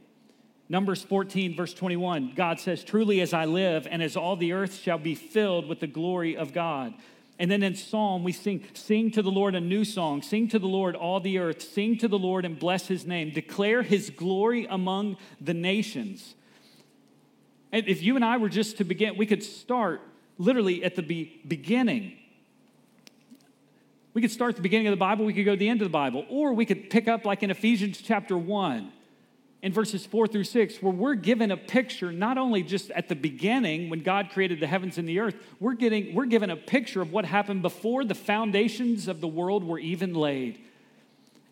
[0.70, 4.80] Numbers 14, verse 21, God says, Truly as I live, and as all the earth
[4.80, 6.94] shall be filled with the glory of God.
[7.38, 10.22] And then in Psalm, we sing, Sing to the Lord a new song.
[10.22, 11.62] Sing to the Lord all the earth.
[11.62, 13.32] Sing to the Lord and bless his name.
[13.32, 16.36] Declare his glory among the nations.
[17.72, 20.02] And if you and I were just to begin, we could start
[20.38, 22.14] literally at the be- beginning.
[24.14, 25.86] We could start the beginning of the Bible, we could go to the end of
[25.86, 28.92] the Bible, or we could pick up like in Ephesians chapter 1
[29.64, 33.16] in verses four through six, where we're given a picture not only just at the
[33.16, 37.02] beginning when God created the heavens and the earth, we're, getting, we're given a picture
[37.02, 40.60] of what happened before the foundations of the world were even laid.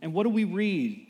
[0.02, 1.08] And what do we read?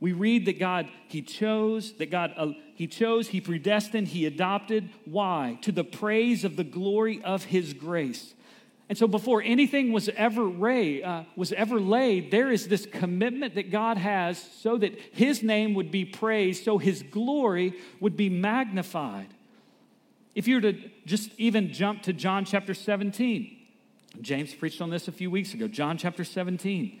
[0.00, 4.88] We read that God, He chose, that God, uh, He chose, He predestined, He adopted.
[5.04, 5.58] Why?
[5.62, 8.32] To the praise of the glory of His grace.
[8.88, 13.56] And so, before anything was ever, ray, uh, was ever laid, there is this commitment
[13.56, 18.28] that God has so that His name would be praised, so His glory would be
[18.28, 19.28] magnified.
[20.36, 23.56] If you were to just even jump to John chapter 17,
[24.20, 25.66] James preached on this a few weeks ago.
[25.66, 27.00] John chapter 17.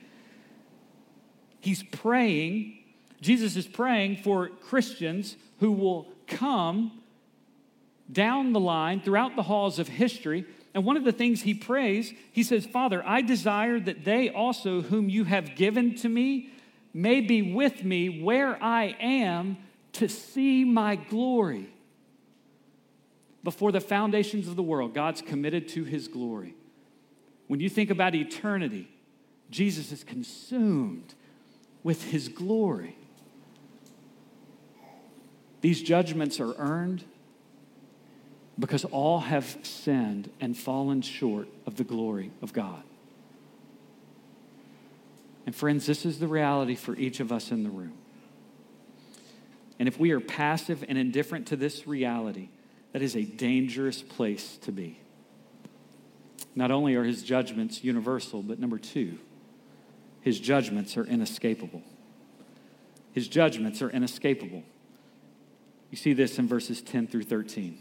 [1.60, 2.78] He's praying,
[3.20, 7.00] Jesus is praying for Christians who will come
[8.10, 10.44] down the line throughout the halls of history
[10.76, 14.82] and one of the things he prays, he says, Father, I desire that they also,
[14.82, 16.50] whom you have given to me,
[16.92, 19.56] may be with me where I am
[19.94, 21.70] to see my glory.
[23.42, 26.54] Before the foundations of the world, God's committed to his glory.
[27.46, 28.86] When you think about eternity,
[29.48, 31.14] Jesus is consumed
[31.82, 32.98] with his glory.
[35.62, 37.04] These judgments are earned
[38.58, 42.82] because all have sinned and fallen short of the glory of God.
[45.44, 47.92] And friends, this is the reality for each of us in the room.
[49.78, 52.48] And if we are passive and indifferent to this reality,
[52.92, 54.98] that is a dangerous place to be.
[56.54, 59.18] Not only are his judgments universal, but number two,
[60.22, 61.82] his judgments are inescapable.
[63.12, 64.62] His judgments are inescapable.
[65.90, 67.78] You see this in verses 10 through 13.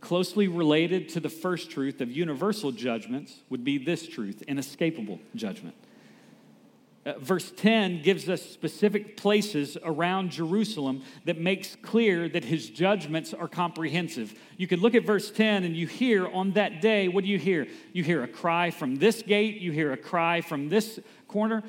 [0.00, 5.74] Closely related to the first truth of universal judgments would be this truth inescapable judgment.
[7.06, 13.32] Uh, verse 10 gives us specific places around Jerusalem that makes clear that his judgments
[13.32, 14.38] are comprehensive.
[14.56, 17.38] You could look at verse 10 and you hear on that day, what do you
[17.38, 17.66] hear?
[17.92, 21.62] You hear a cry from this gate, you hear a cry from this corner,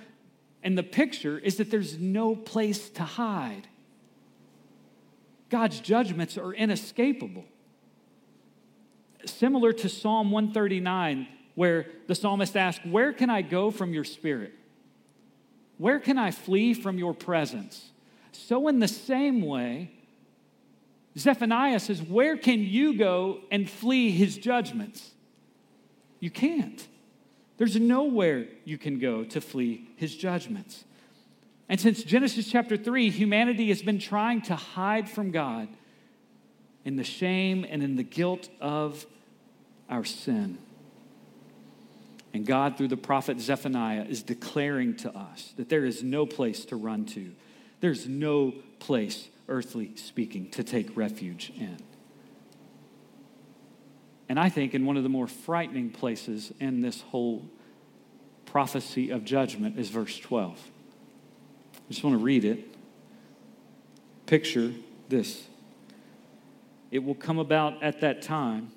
[0.61, 3.67] and the picture is that there's no place to hide.
[5.49, 7.45] God's judgments are inescapable.
[9.29, 14.53] Similar to Psalm 139, where the psalmist asks, Where can I go from your spirit?
[15.77, 17.91] Where can I flee from your presence?
[18.31, 19.91] So, in the same way,
[21.17, 25.11] Zephaniah says, Where can you go and flee his judgments?
[26.19, 26.85] You can't.
[27.57, 30.85] There's nowhere you can go to flee his judgments.
[31.67, 35.67] And since Genesis chapter 3, humanity has been trying to hide from God
[36.83, 39.05] in the shame and in the guilt of
[39.89, 40.57] our sin.
[42.33, 46.65] And God, through the prophet Zephaniah, is declaring to us that there is no place
[46.65, 47.31] to run to.
[47.79, 51.77] There's no place, earthly speaking, to take refuge in.
[54.27, 57.45] And I think in one of the more frightening places in this whole
[58.45, 60.59] prophecy of judgment is verse 12.
[61.73, 62.75] I just want to read it.
[64.27, 64.71] Picture
[65.07, 65.47] this.
[66.91, 68.71] It will come about at that time,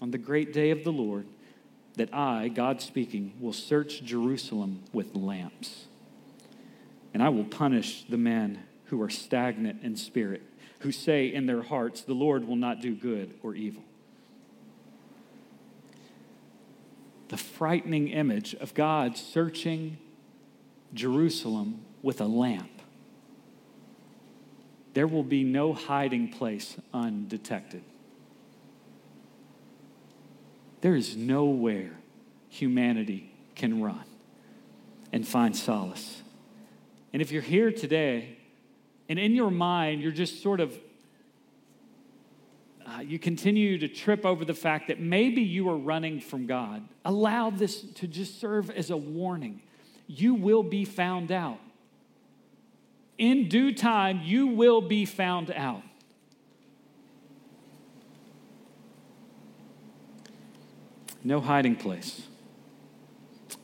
[0.00, 1.26] on the great day of the Lord
[1.96, 5.86] that I, God speaking, will search Jerusalem with lamps.
[7.12, 10.42] And I will punish the men who are stagnant in spirit,
[10.80, 13.82] who say in their hearts, The Lord will not do good or evil.
[17.28, 19.98] The frightening image of God searching
[20.94, 22.70] Jerusalem with a lamp.
[24.94, 27.82] There will be no hiding place undetected.
[30.80, 31.90] There is nowhere
[32.48, 34.04] humanity can run
[35.12, 36.22] and find solace.
[37.12, 38.38] And if you're here today
[39.08, 40.78] and in your mind you're just sort of,
[42.86, 46.82] uh, you continue to trip over the fact that maybe you are running from God,
[47.04, 49.62] allow this to just serve as a warning.
[50.06, 51.58] You will be found out.
[53.18, 55.82] In due time, you will be found out.
[61.22, 62.22] No hiding place,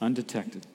[0.01, 0.67] undetected.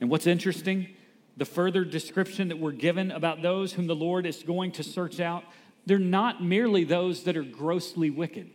[0.00, 0.88] And what's interesting,
[1.36, 5.20] the further description that we're given about those whom the Lord is going to search
[5.20, 5.44] out,
[5.86, 8.50] they're not merely those that are grossly wicked.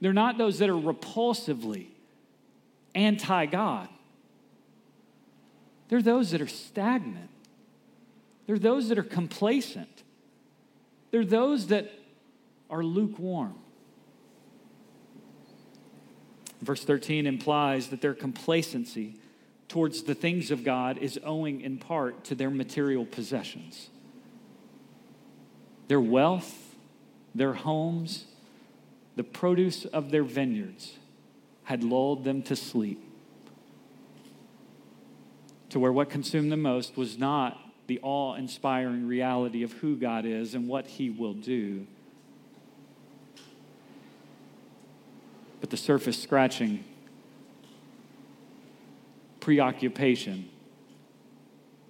[0.00, 1.86] They're not those that are repulsively
[2.94, 3.88] anti God.
[5.88, 7.30] They're those that are stagnant.
[8.46, 10.02] They're those that are complacent.
[11.10, 11.90] They're those that
[12.70, 13.54] are lukewarm.
[16.62, 19.16] Verse 13 implies that their complacency
[19.68, 23.90] towards the things of God is owing in part to their material possessions.
[25.88, 26.76] Their wealth,
[27.34, 28.26] their homes,
[29.16, 30.98] the produce of their vineyards
[31.64, 33.02] had lulled them to sleep.
[35.70, 40.24] To where what consumed them most was not the awe inspiring reality of who God
[40.24, 41.86] is and what He will do,
[45.64, 46.84] but the surface scratching
[49.40, 50.50] preoccupation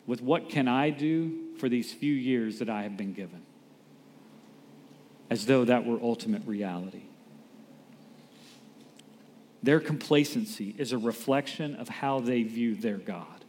[0.06, 3.42] with what can I do for these few years that I have been given,
[5.28, 7.02] as though that were ultimate reality.
[9.60, 13.44] Their complacency is a reflection of how they view their God.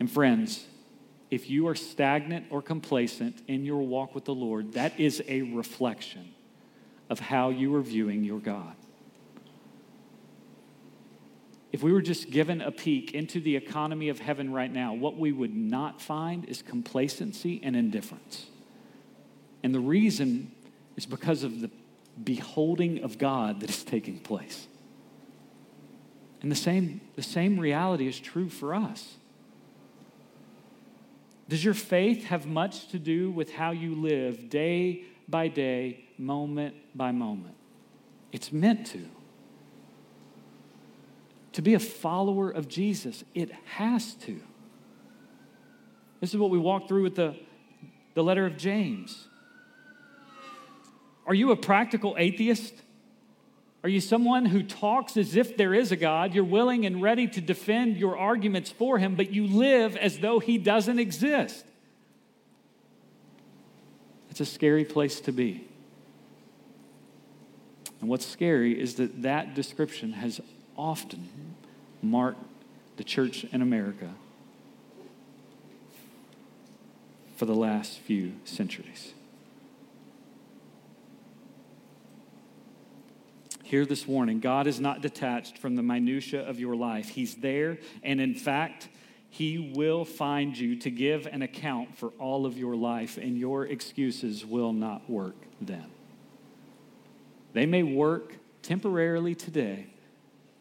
[0.00, 0.66] And friends,
[1.30, 5.42] if you are stagnant or complacent in your walk with the Lord, that is a
[5.42, 6.34] reflection
[7.10, 8.74] of how you are viewing your God.
[11.72, 15.16] If we were just given a peek into the economy of heaven right now, what
[15.16, 18.46] we would not find is complacency and indifference.
[19.64, 20.52] And the reason
[20.96, 21.70] is because of the
[22.22, 24.68] beholding of God that is taking place.
[26.42, 29.16] And the same, the same reality is true for us.
[31.48, 36.74] Does your faith have much to do with how you live day by day, moment
[36.94, 37.54] by moment.
[38.32, 39.08] It's meant to.
[41.52, 44.40] To be a follower of Jesus, it has to.
[46.20, 47.36] This is what we walk through with the,
[48.14, 49.28] the letter of James.
[51.26, 52.74] Are you a practical atheist?
[53.82, 56.34] Are you someone who talks as if there is a God?
[56.34, 60.38] You're willing and ready to defend your arguments for him, but you live as though
[60.38, 61.66] he doesn't exist.
[64.34, 65.64] It's a scary place to be.
[68.00, 70.40] And what's scary is that that description has
[70.76, 71.54] often
[72.02, 72.42] marked
[72.96, 74.10] the church in America
[77.36, 79.12] for the last few centuries.
[83.62, 87.10] Hear this warning God is not detached from the minutitia of your life.
[87.10, 88.88] He's there, and in fact,
[89.34, 93.66] He will find you to give an account for all of your life, and your
[93.66, 95.86] excuses will not work then.
[97.52, 99.88] They may work temporarily today,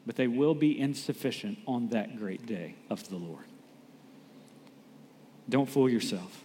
[0.07, 3.45] but they will be insufficient on that great day of the Lord.
[5.47, 6.43] Don't fool yourself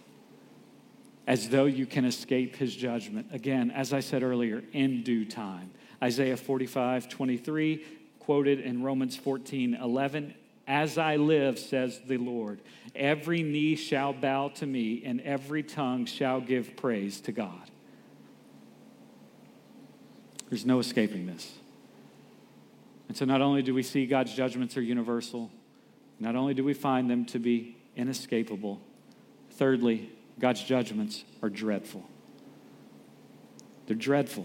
[1.25, 3.25] as though you can escape his judgment.
[3.31, 5.71] Again, as I said earlier, in due time.
[5.99, 7.83] Isaiah 45, 23,
[8.19, 10.35] quoted in Romans 14, 11.
[10.69, 12.61] As I live, says the Lord,
[12.93, 17.71] every knee shall bow to me, and every tongue shall give praise to God.
[20.47, 21.51] There's no escaping this.
[23.07, 25.49] And so, not only do we see God's judgments are universal,
[26.19, 28.79] not only do we find them to be inescapable,
[29.53, 32.07] thirdly, God's judgments are dreadful.
[33.87, 34.43] They're dreadful.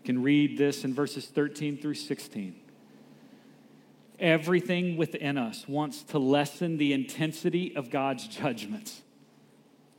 [0.00, 2.65] You can read this in verses 13 through 16.
[4.18, 9.02] Everything within us wants to lessen the intensity of God's judgments.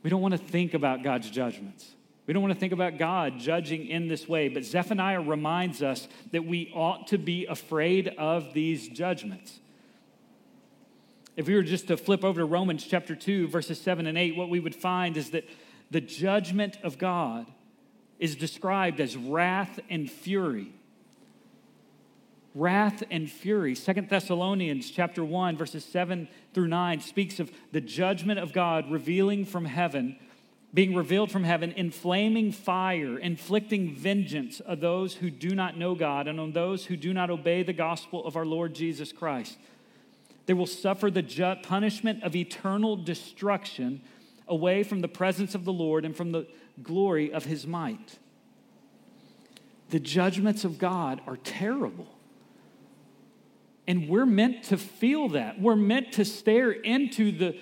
[0.02, 1.92] We don't want to think about God's judgments.
[2.26, 6.08] We don't want to think about God judging in this way, but Zephaniah reminds us
[6.32, 9.60] that we ought to be afraid of these judgments.
[11.36, 14.36] If we were just to flip over to Romans chapter 2, verses 7 and 8,
[14.36, 15.48] what we would find is that
[15.90, 17.46] the judgment of God
[18.18, 20.72] is described as wrath and fury.
[22.58, 23.74] Wrath and fury.
[23.74, 29.44] Second Thessalonians chapter 1, verses 7 through 9 speaks of the judgment of God revealing
[29.44, 30.18] from heaven
[30.74, 35.94] being revealed from heaven in flaming fire, inflicting vengeance on those who do not know
[35.94, 39.56] God and on those who do not obey the gospel of our Lord Jesus Christ.
[40.46, 44.02] They will suffer the ju- punishment of eternal destruction
[44.46, 46.46] away from the presence of the Lord and from the
[46.82, 48.18] glory of his might.
[49.90, 52.08] The judgments of God are terrible.
[53.88, 55.58] And we're meant to feel that.
[55.58, 57.58] We're meant to stare into the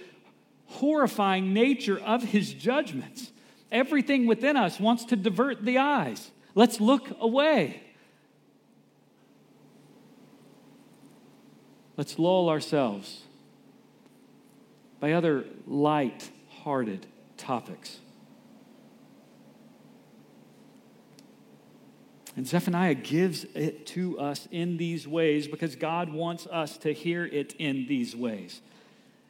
[0.67, 3.31] horrifying nature of his judgments.
[3.71, 6.33] Everything within us wants to divert the eyes.
[6.57, 7.81] Let's look away.
[11.97, 13.23] Let's lull ourselves
[14.99, 16.29] by other light
[16.63, 17.07] hearted
[17.37, 18.01] topics.
[22.37, 27.25] And Zephaniah gives it to us in these ways because God wants us to hear
[27.25, 28.61] it in these ways.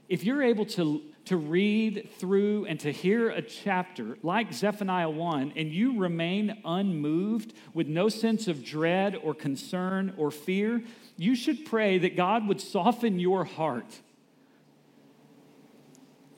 [0.09, 5.55] If you're able to to read through and to hear a chapter like Zephaniah 1
[5.57, 10.83] and you remain unmoved with no sense of dread or concern or fear,
[11.17, 14.01] you should pray that God would soften your heart.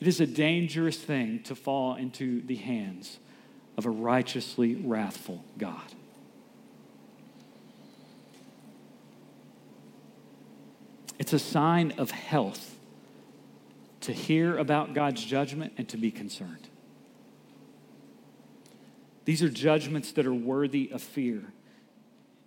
[0.00, 3.18] It is a dangerous thing to fall into the hands
[3.76, 5.94] of a righteously wrathful God.
[11.18, 12.76] It's a sign of health
[14.02, 16.68] to hear about God's judgment and to be concerned.
[19.24, 21.42] These are judgments that are worthy of fear.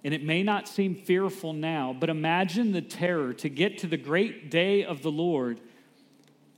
[0.03, 3.97] And it may not seem fearful now, but imagine the terror to get to the
[3.97, 5.59] great day of the Lord,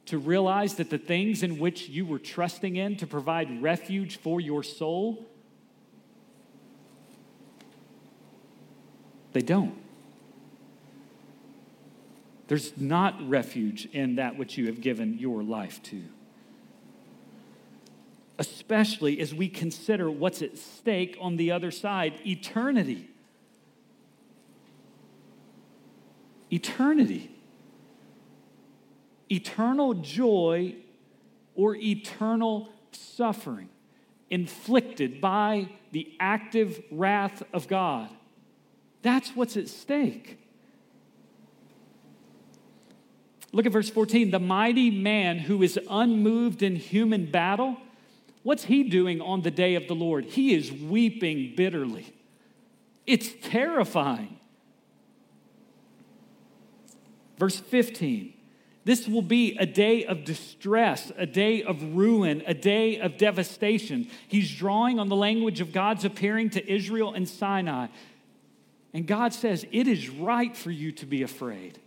[0.06, 4.40] to realize that the things in which you were trusting in to provide refuge for
[4.40, 5.26] your soul,
[9.34, 9.83] they don't.
[12.54, 16.04] There's not refuge in that which you have given your life to.
[18.38, 23.10] Especially as we consider what's at stake on the other side eternity.
[26.52, 27.32] Eternity.
[29.32, 30.76] Eternal joy
[31.56, 33.70] or eternal suffering
[34.30, 38.12] inflicted by the active wrath of God.
[39.02, 40.38] That's what's at stake.
[43.54, 44.32] Look at verse 14.
[44.32, 47.78] The mighty man who is unmoved in human battle,
[48.42, 50.26] what's he doing on the day of the Lord?
[50.26, 52.14] He is weeping bitterly.
[53.06, 54.40] It's terrifying.
[57.38, 58.34] Verse 15.
[58.86, 64.10] This will be a day of distress, a day of ruin, a day of devastation.
[64.28, 67.88] He's drawing on the language of God's appearing to Israel and Sinai.
[68.94, 71.80] And God says, It is right for you to be afraid.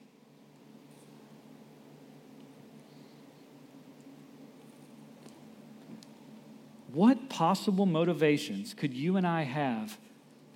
[6.97, 9.99] What possible motivations could you and I have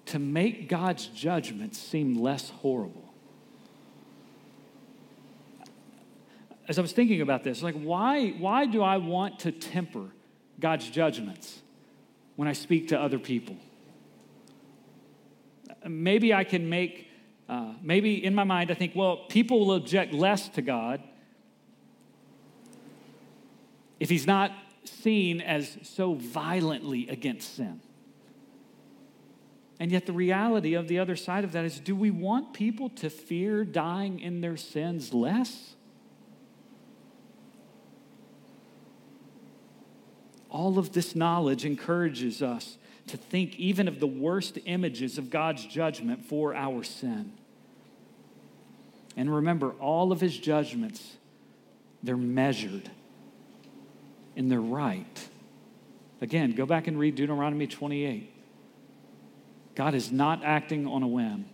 [0.06, 3.12] to make God's judgment seem less horrible?
[6.66, 10.06] As I was thinking about this, like, why, why do I want to temper
[10.58, 11.60] God's judgments
[12.36, 13.56] when I speak to other people?
[15.86, 17.06] Maybe I can make,
[17.50, 21.02] uh, maybe in my mind, I think, well, people will object less to God
[23.98, 24.52] if he's not
[24.84, 27.80] seen as so violently against sin.
[29.78, 32.90] And yet, the reality of the other side of that is do we want people
[32.90, 35.74] to fear dying in their sins less?
[40.50, 42.76] All of this knowledge encourages us
[43.06, 47.32] to think even of the worst images of God's judgment for our sin.
[49.16, 51.16] And remember, all of his judgments,
[52.02, 52.90] they're measured
[54.36, 55.28] and they're right.
[56.20, 58.32] Again, go back and read Deuteronomy 28.
[59.74, 61.46] God is not acting on a whim,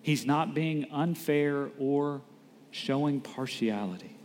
[0.00, 2.22] He's not being unfair or
[2.70, 4.16] showing partiality.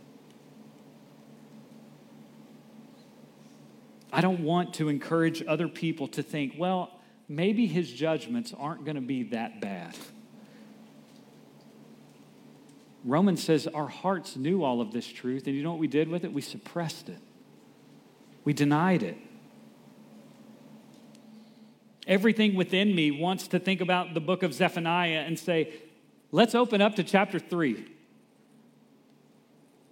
[4.12, 6.98] I don't want to encourage other people to think, well,
[7.28, 9.94] maybe his judgments aren't going to be that bad.
[13.04, 16.08] Romans says our hearts knew all of this truth, and you know what we did
[16.08, 16.32] with it?
[16.32, 17.20] We suppressed it,
[18.48, 19.18] we denied it.
[22.06, 25.74] Everything within me wants to think about the book of Zephaniah and say,
[26.32, 27.84] let's open up to chapter 3.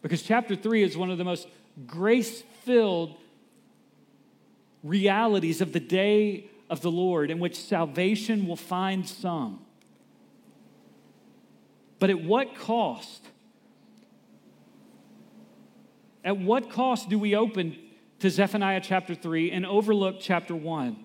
[0.00, 1.48] Because chapter 3 is one of the most
[1.86, 3.18] grace filled
[4.82, 9.60] realities of the day of the Lord in which salvation will find some.
[11.98, 13.22] But at what cost?
[16.24, 17.76] At what cost do we open
[18.20, 21.04] to Zephaniah chapter 3 and overlook chapter 1?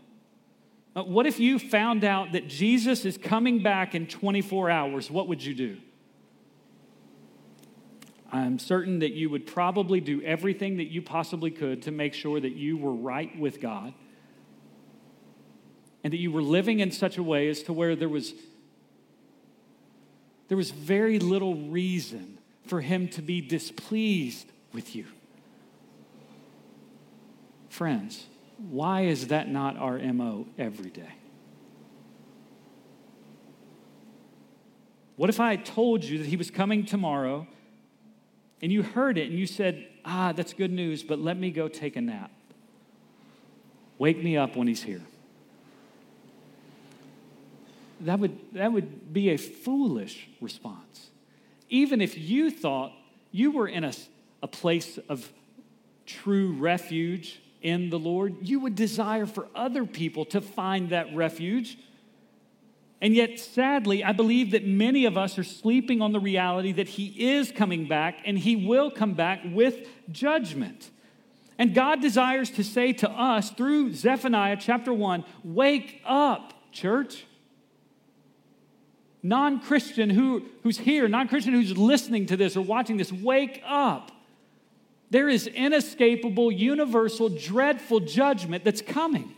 [0.95, 5.09] Uh, what if you found out that Jesus is coming back in 24 hours?
[5.09, 5.77] What would you do?
[8.31, 12.39] I'm certain that you would probably do everything that you possibly could to make sure
[12.39, 13.93] that you were right with God
[16.03, 18.33] and that you were living in such a way as to where there was
[20.47, 22.37] there was very little reason
[22.67, 25.05] for him to be displeased with you.
[27.71, 28.25] Friends,
[28.57, 31.13] why is that not our MO every day?
[35.15, 37.47] What if I told you that he was coming tomorrow
[38.61, 41.69] and you heard it and you said, Ah, that's good news, but let me go
[41.69, 42.29] take a nap?
[43.97, 45.03] Wake me up when he's here.
[48.01, 51.09] That would, that would be a foolish response.
[51.69, 52.91] Even if you thought
[53.31, 53.93] you were in a,
[54.43, 55.31] a place of
[56.05, 61.77] true refuge in the Lord, you would desire for other people to find that refuge.
[63.01, 66.89] And yet, sadly, I believe that many of us are sleeping on the reality that
[66.89, 70.91] He is coming back and He will come back with judgment.
[71.57, 77.25] And God desires to say to us through Zephaniah chapter 1 Wake up, church.
[79.23, 83.61] Non Christian who, who's here, non Christian who's listening to this or watching this, wake
[83.65, 84.11] up.
[85.11, 89.35] There is inescapable, universal, dreadful judgment that's coming.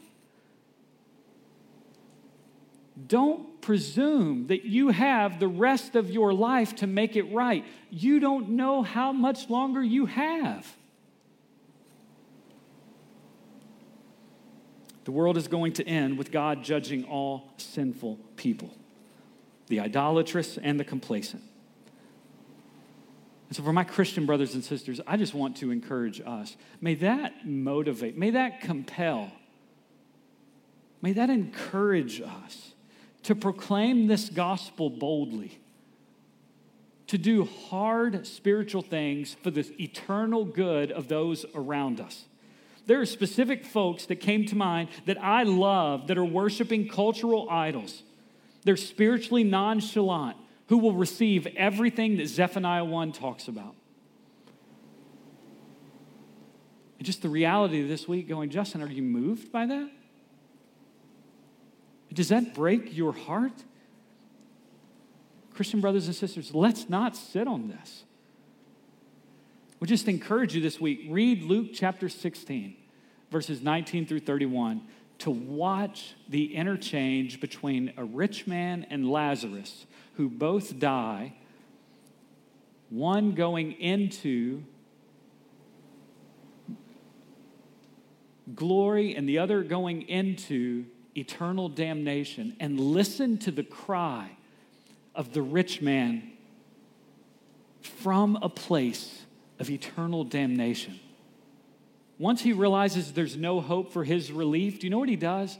[3.08, 7.66] Don't presume that you have the rest of your life to make it right.
[7.90, 10.78] You don't know how much longer you have.
[15.06, 18.74] The world is going to end with God judging all sinful people
[19.68, 21.42] the idolatrous and the complacent.
[23.54, 26.58] And so, for my Christian brothers and sisters, I just want to encourage us.
[26.82, 29.32] May that motivate, may that compel,
[31.04, 32.72] may that encourage us
[33.22, 35.60] to proclaim this gospel boldly,
[37.06, 42.26] to do hard spiritual things for the eternal good of those around us.
[42.88, 47.48] There are specific folks that came to mind that I love that are worshiping cultural
[47.52, 48.02] idols.
[48.64, 50.38] They're spiritually nonchalant
[50.68, 53.76] who will receive everything that Zephaniah 1 talks about.
[56.98, 59.90] And just the reality of this week going, Justin, are you moved by that?
[62.14, 63.64] Does that break your heart?
[65.54, 68.04] Christian brothers and sisters, let's not sit on this.
[69.80, 72.76] We just encourage you this week read Luke chapter 16,
[73.30, 74.82] verses 19 through 31,
[75.20, 79.86] to watch the interchange between a rich man and Lazarus
[80.16, 81.34] who both die,
[82.90, 84.64] one going into
[88.54, 90.86] glory and the other going into
[91.16, 92.56] eternal damnation.
[92.60, 94.32] And listen to the cry
[95.16, 96.32] of the rich man
[97.82, 99.26] from a place
[99.60, 101.00] of eternal damnation.
[102.18, 105.58] Once he realizes there's no hope for his relief, do you know what he does?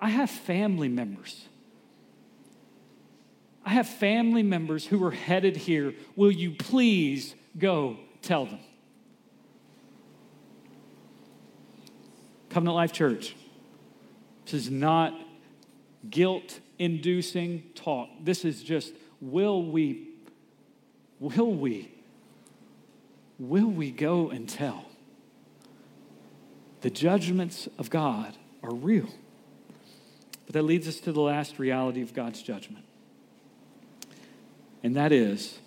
[0.00, 1.48] I have family members.
[3.64, 5.94] I have family members who are headed here.
[6.16, 8.60] Will you please go tell them?
[12.50, 13.34] Covenant Life Church.
[14.44, 15.14] This is not
[16.08, 18.08] guilt inducing talk.
[18.22, 20.08] This is just will we,
[21.18, 21.90] will we,
[23.38, 24.84] will we go and tell?
[26.82, 29.08] The judgments of God are real.
[30.44, 32.84] But that leads us to the last reality of God's judgment.
[34.84, 35.58] And that is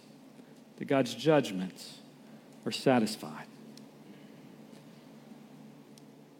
[0.77, 1.97] that God's judgments
[2.67, 3.47] are satisfied.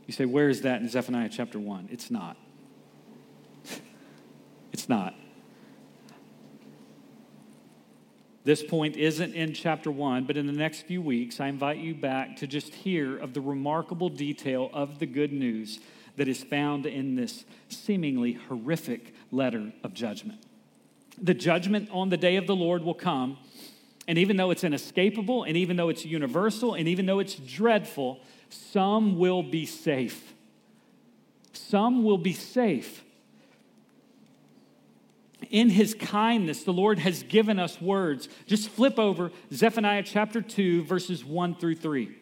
[0.05, 1.89] You say, where is that in Zephaniah chapter 1?
[1.91, 2.37] It's not.
[4.71, 5.15] it's not.
[8.43, 11.95] This point isn't in chapter 1, but in the next few weeks, I invite you
[11.95, 15.79] back to just hear of the remarkable detail of the good news
[16.15, 20.46] that is found in this seemingly horrific letter of judgment.
[21.19, 23.37] The judgment on the day of the Lord will come,
[24.07, 28.19] and even though it's inescapable, and even though it's universal, and even though it's dreadful,
[28.49, 30.33] some will be safe.
[31.53, 33.03] Some will be safe.
[35.49, 38.27] In his kindness, the Lord has given us words.
[38.45, 42.15] Just flip over Zephaniah chapter 2, verses 1 through 3.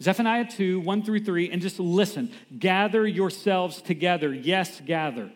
[0.00, 2.30] Zephaniah 2, 1 through 3, and just listen.
[2.56, 4.32] Gather yourselves together.
[4.32, 5.30] Yes, gather.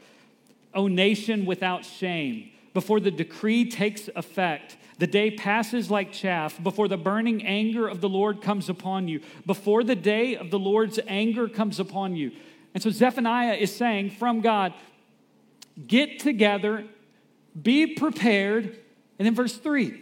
[0.75, 6.87] O nation without shame, before the decree takes effect the day passes like chaff before
[6.87, 11.01] the burning anger of the Lord comes upon you, before the day of the Lord's
[11.09, 12.31] anger comes upon you.
[12.73, 14.73] And so Zephaniah is saying from God,
[15.89, 16.85] get together,
[17.61, 18.79] be prepared.
[19.19, 20.01] And then verse 3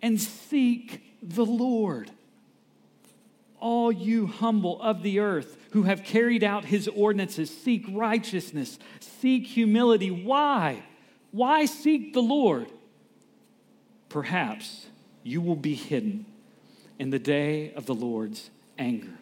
[0.00, 2.10] and seek the Lord.
[3.60, 9.46] All you humble of the earth who have carried out his ordinances, seek righteousness, seek
[9.46, 10.10] humility.
[10.10, 10.82] Why?
[11.30, 12.68] Why seek the Lord?
[14.14, 14.86] perhaps
[15.24, 16.24] you will be hidden
[17.00, 18.48] in the day of the Lord's
[18.78, 19.18] anger.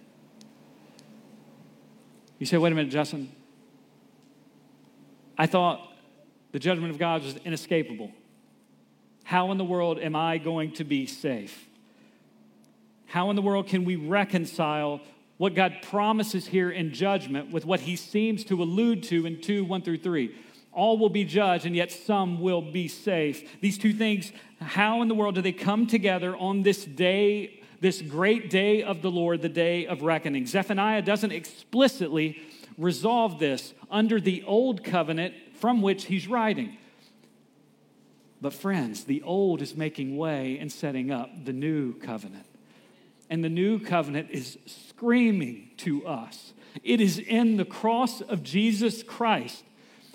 [2.38, 3.32] You say, wait a minute, Justin.
[5.38, 5.80] I thought
[6.52, 8.10] the judgment of God was inescapable.
[9.24, 11.66] How in the world am I going to be safe?
[13.06, 15.00] How in the world can we reconcile
[15.42, 19.64] what God promises here in judgment with what he seems to allude to in 2
[19.64, 20.32] 1 through 3?
[20.70, 23.60] All will be judged, and yet some will be safe.
[23.60, 24.30] These two things,
[24.60, 29.02] how in the world do they come together on this day, this great day of
[29.02, 30.46] the Lord, the day of reckoning?
[30.46, 32.40] Zephaniah doesn't explicitly
[32.78, 36.76] resolve this under the old covenant from which he's writing.
[38.40, 42.46] But, friends, the old is making way and setting up the new covenant.
[43.28, 46.52] And the new covenant is screaming to us.
[46.84, 49.64] It is in the cross of Jesus Christ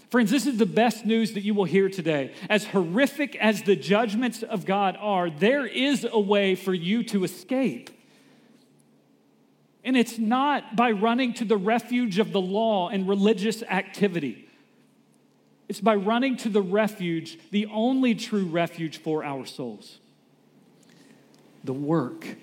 [0.10, 2.34] Friends, this is the best news that you will hear today.
[2.50, 7.26] As horrific as the judgments of God are, there is a way for you to
[7.26, 7.90] escape.
[9.84, 14.48] And it's not by running to the refuge of the law and religious activity.
[15.68, 20.00] It's by running to the refuge, the only true refuge for our souls
[21.66, 22.38] the work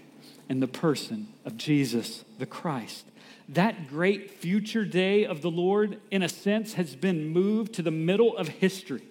[0.49, 3.07] and the person of Jesus the Christ
[3.49, 7.90] that great future day of the Lord, in a sense, has been moved to the
[7.90, 9.03] middle of history.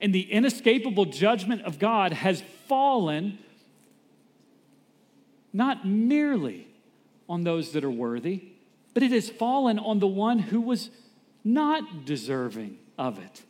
[0.00, 3.38] And the inescapable judgment of God has fallen
[5.52, 6.68] not merely
[7.28, 8.44] on those that are worthy,
[8.94, 10.90] but it has fallen on the one who was
[11.42, 13.42] not deserving of it.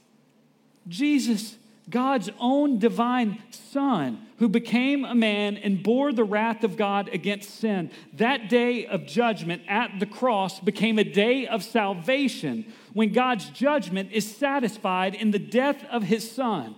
[0.87, 1.57] Jesus
[1.91, 7.59] God's own divine Son, who became a man and bore the wrath of God against
[7.59, 7.91] sin.
[8.15, 14.13] That day of judgment at the cross became a day of salvation when God's judgment
[14.13, 16.77] is satisfied in the death of his Son.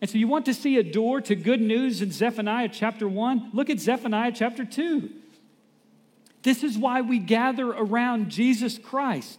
[0.00, 3.50] And so, you want to see a door to good news in Zephaniah chapter 1?
[3.52, 5.10] Look at Zephaniah chapter 2.
[6.42, 9.38] This is why we gather around Jesus Christ,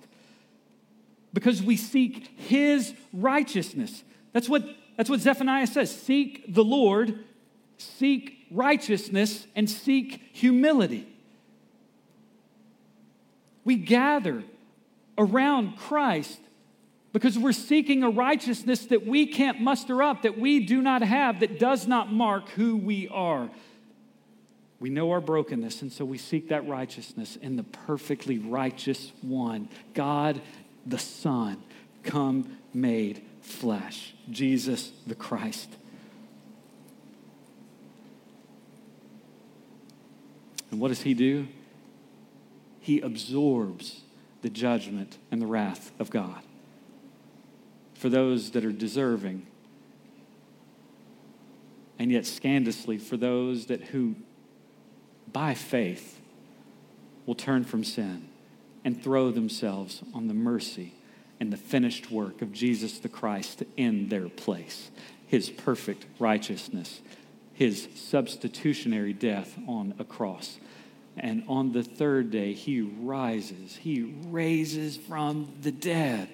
[1.34, 4.04] because we seek his righteousness.
[4.34, 4.64] That's what
[4.98, 7.20] that's what Zephaniah says seek the Lord,
[7.78, 11.08] seek righteousness, and seek humility.
[13.64, 14.44] We gather
[15.18, 16.40] around Christ
[17.12, 21.40] because we're seeking a righteousness that we can't muster up, that we do not have,
[21.40, 23.50] that does not mark who we are.
[24.80, 29.70] We know our brokenness, and so we seek that righteousness in the perfectly righteous one,
[29.94, 30.42] God
[30.86, 31.64] the Son,
[32.04, 35.70] come made flesh, Jesus the Christ.
[40.76, 41.48] And what does he do?
[42.82, 44.02] He absorbs
[44.42, 46.42] the judgment and the wrath of God
[47.94, 49.48] for those that are deserving
[51.98, 54.16] and yet scandalously for those that who
[55.32, 56.20] by faith
[57.26, 58.28] will turn from sin
[58.84, 60.94] and throw themselves on the mercy
[61.40, 64.92] and the finished work of Jesus the Christ in their place,
[65.26, 67.00] his perfect righteousness,
[67.56, 70.60] his substitutionary death on a cross.
[71.18, 76.28] And on the third day, he rises, he raises from the dead,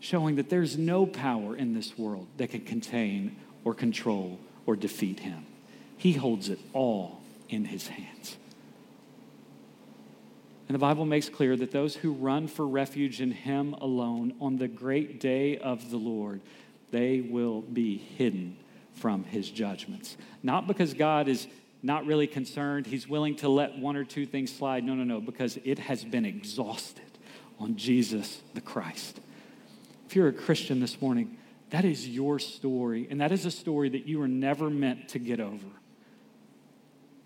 [0.00, 5.20] showing that there's no power in this world that can contain or control or defeat
[5.20, 5.46] him.
[5.96, 8.36] He holds it all in his hands.
[10.66, 14.56] And the Bible makes clear that those who run for refuge in him alone on
[14.56, 16.40] the great day of the Lord,
[16.90, 18.56] they will be hidden
[18.94, 20.16] from his judgments.
[20.42, 21.46] Not because God is
[21.84, 24.84] not really concerned, he's willing to let one or two things slide.
[24.84, 27.04] No, no, no, because it has been exhausted
[27.58, 29.20] on Jesus the Christ.
[30.06, 31.36] If you're a Christian this morning,
[31.70, 35.18] that is your story, and that is a story that you were never meant to
[35.18, 35.66] get over.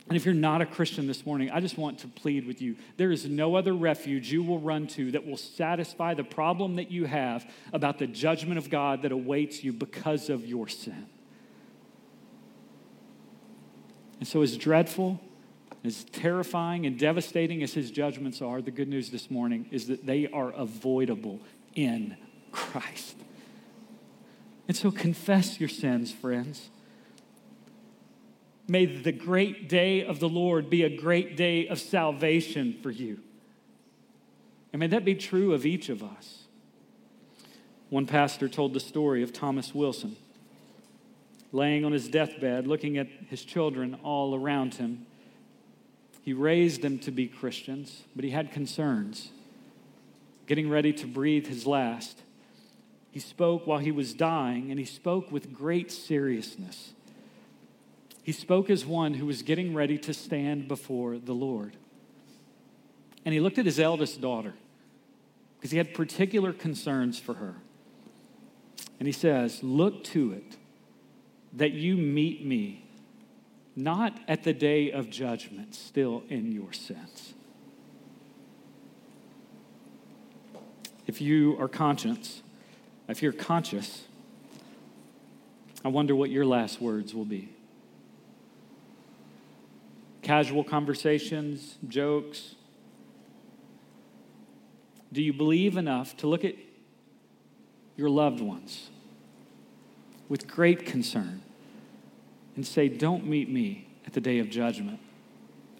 [0.08, 2.76] And if you're not a Christian this morning, I just want to plead with you.
[2.96, 6.90] There is no other refuge you will run to that will satisfy the problem that
[6.90, 11.06] you have about the judgment of God that awaits you because of your sin.
[14.18, 15.20] And so, as dreadful,
[15.84, 20.06] as terrifying, and devastating as his judgments are, the good news this morning is that
[20.06, 21.40] they are avoidable
[21.74, 22.16] in
[22.50, 23.16] Christ.
[24.66, 26.68] And so confess your sins, friends.
[28.66, 33.20] May the great day of the Lord be a great day of salvation for you.
[34.72, 36.44] And may that be true of each of us.
[37.88, 40.16] One pastor told the story of Thomas Wilson
[41.52, 45.06] laying on his deathbed, looking at his children all around him.
[46.22, 49.30] He raised them to be Christians, but he had concerns.
[50.46, 52.22] Getting ready to breathe his last,
[53.10, 56.92] he spoke while he was dying, and he spoke with great seriousness.
[58.22, 61.76] He spoke as one who was getting ready to stand before the Lord.
[63.24, 64.54] And he looked at his eldest daughter
[65.56, 67.56] because he had particular concerns for her.
[68.98, 70.56] And he says, Look to it
[71.52, 72.84] that you meet me
[73.74, 77.34] not at the day of judgment, still in your sins.
[81.06, 82.42] If you are conscious,
[83.08, 84.04] if you're conscious,
[85.84, 87.50] I wonder what your last words will be.
[90.22, 92.56] Casual conversations, jokes.
[95.12, 96.56] Do you believe enough to look at
[97.96, 98.90] your loved ones
[100.28, 101.42] with great concern
[102.56, 105.00] and say, Don't meet me at the day of judgment,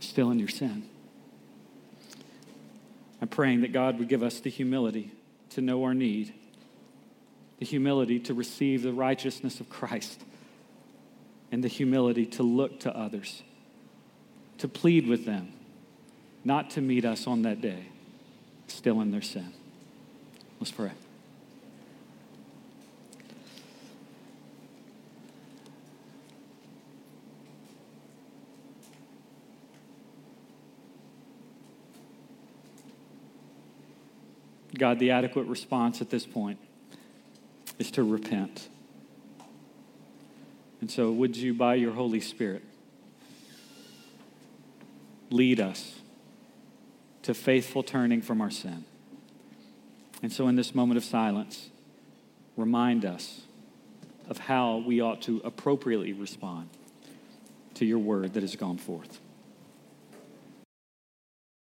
[0.01, 0.89] still in your sin?
[3.21, 5.13] I'm praying that God would give us the humility
[5.51, 6.35] to know our need
[7.59, 10.23] the humility to receive the righteousness of Christ,
[11.51, 13.43] and the humility to look to others,
[14.59, 15.53] to plead with them,
[16.45, 17.87] not to meet us on that day,
[18.69, 19.53] still in their sin.
[20.61, 20.93] Let's pray.
[34.79, 36.59] God, the adequate response at this point
[37.79, 38.69] is to repent.
[40.81, 42.63] And so, would you, by your Holy Spirit,
[45.31, 45.97] lead us
[47.23, 48.85] to faithful turning from our sin?
[50.23, 51.71] And so, in this moment of silence,
[52.57, 53.43] remind us
[54.29, 56.69] of how we ought to appropriately respond
[57.75, 59.21] to your word that has gone forth.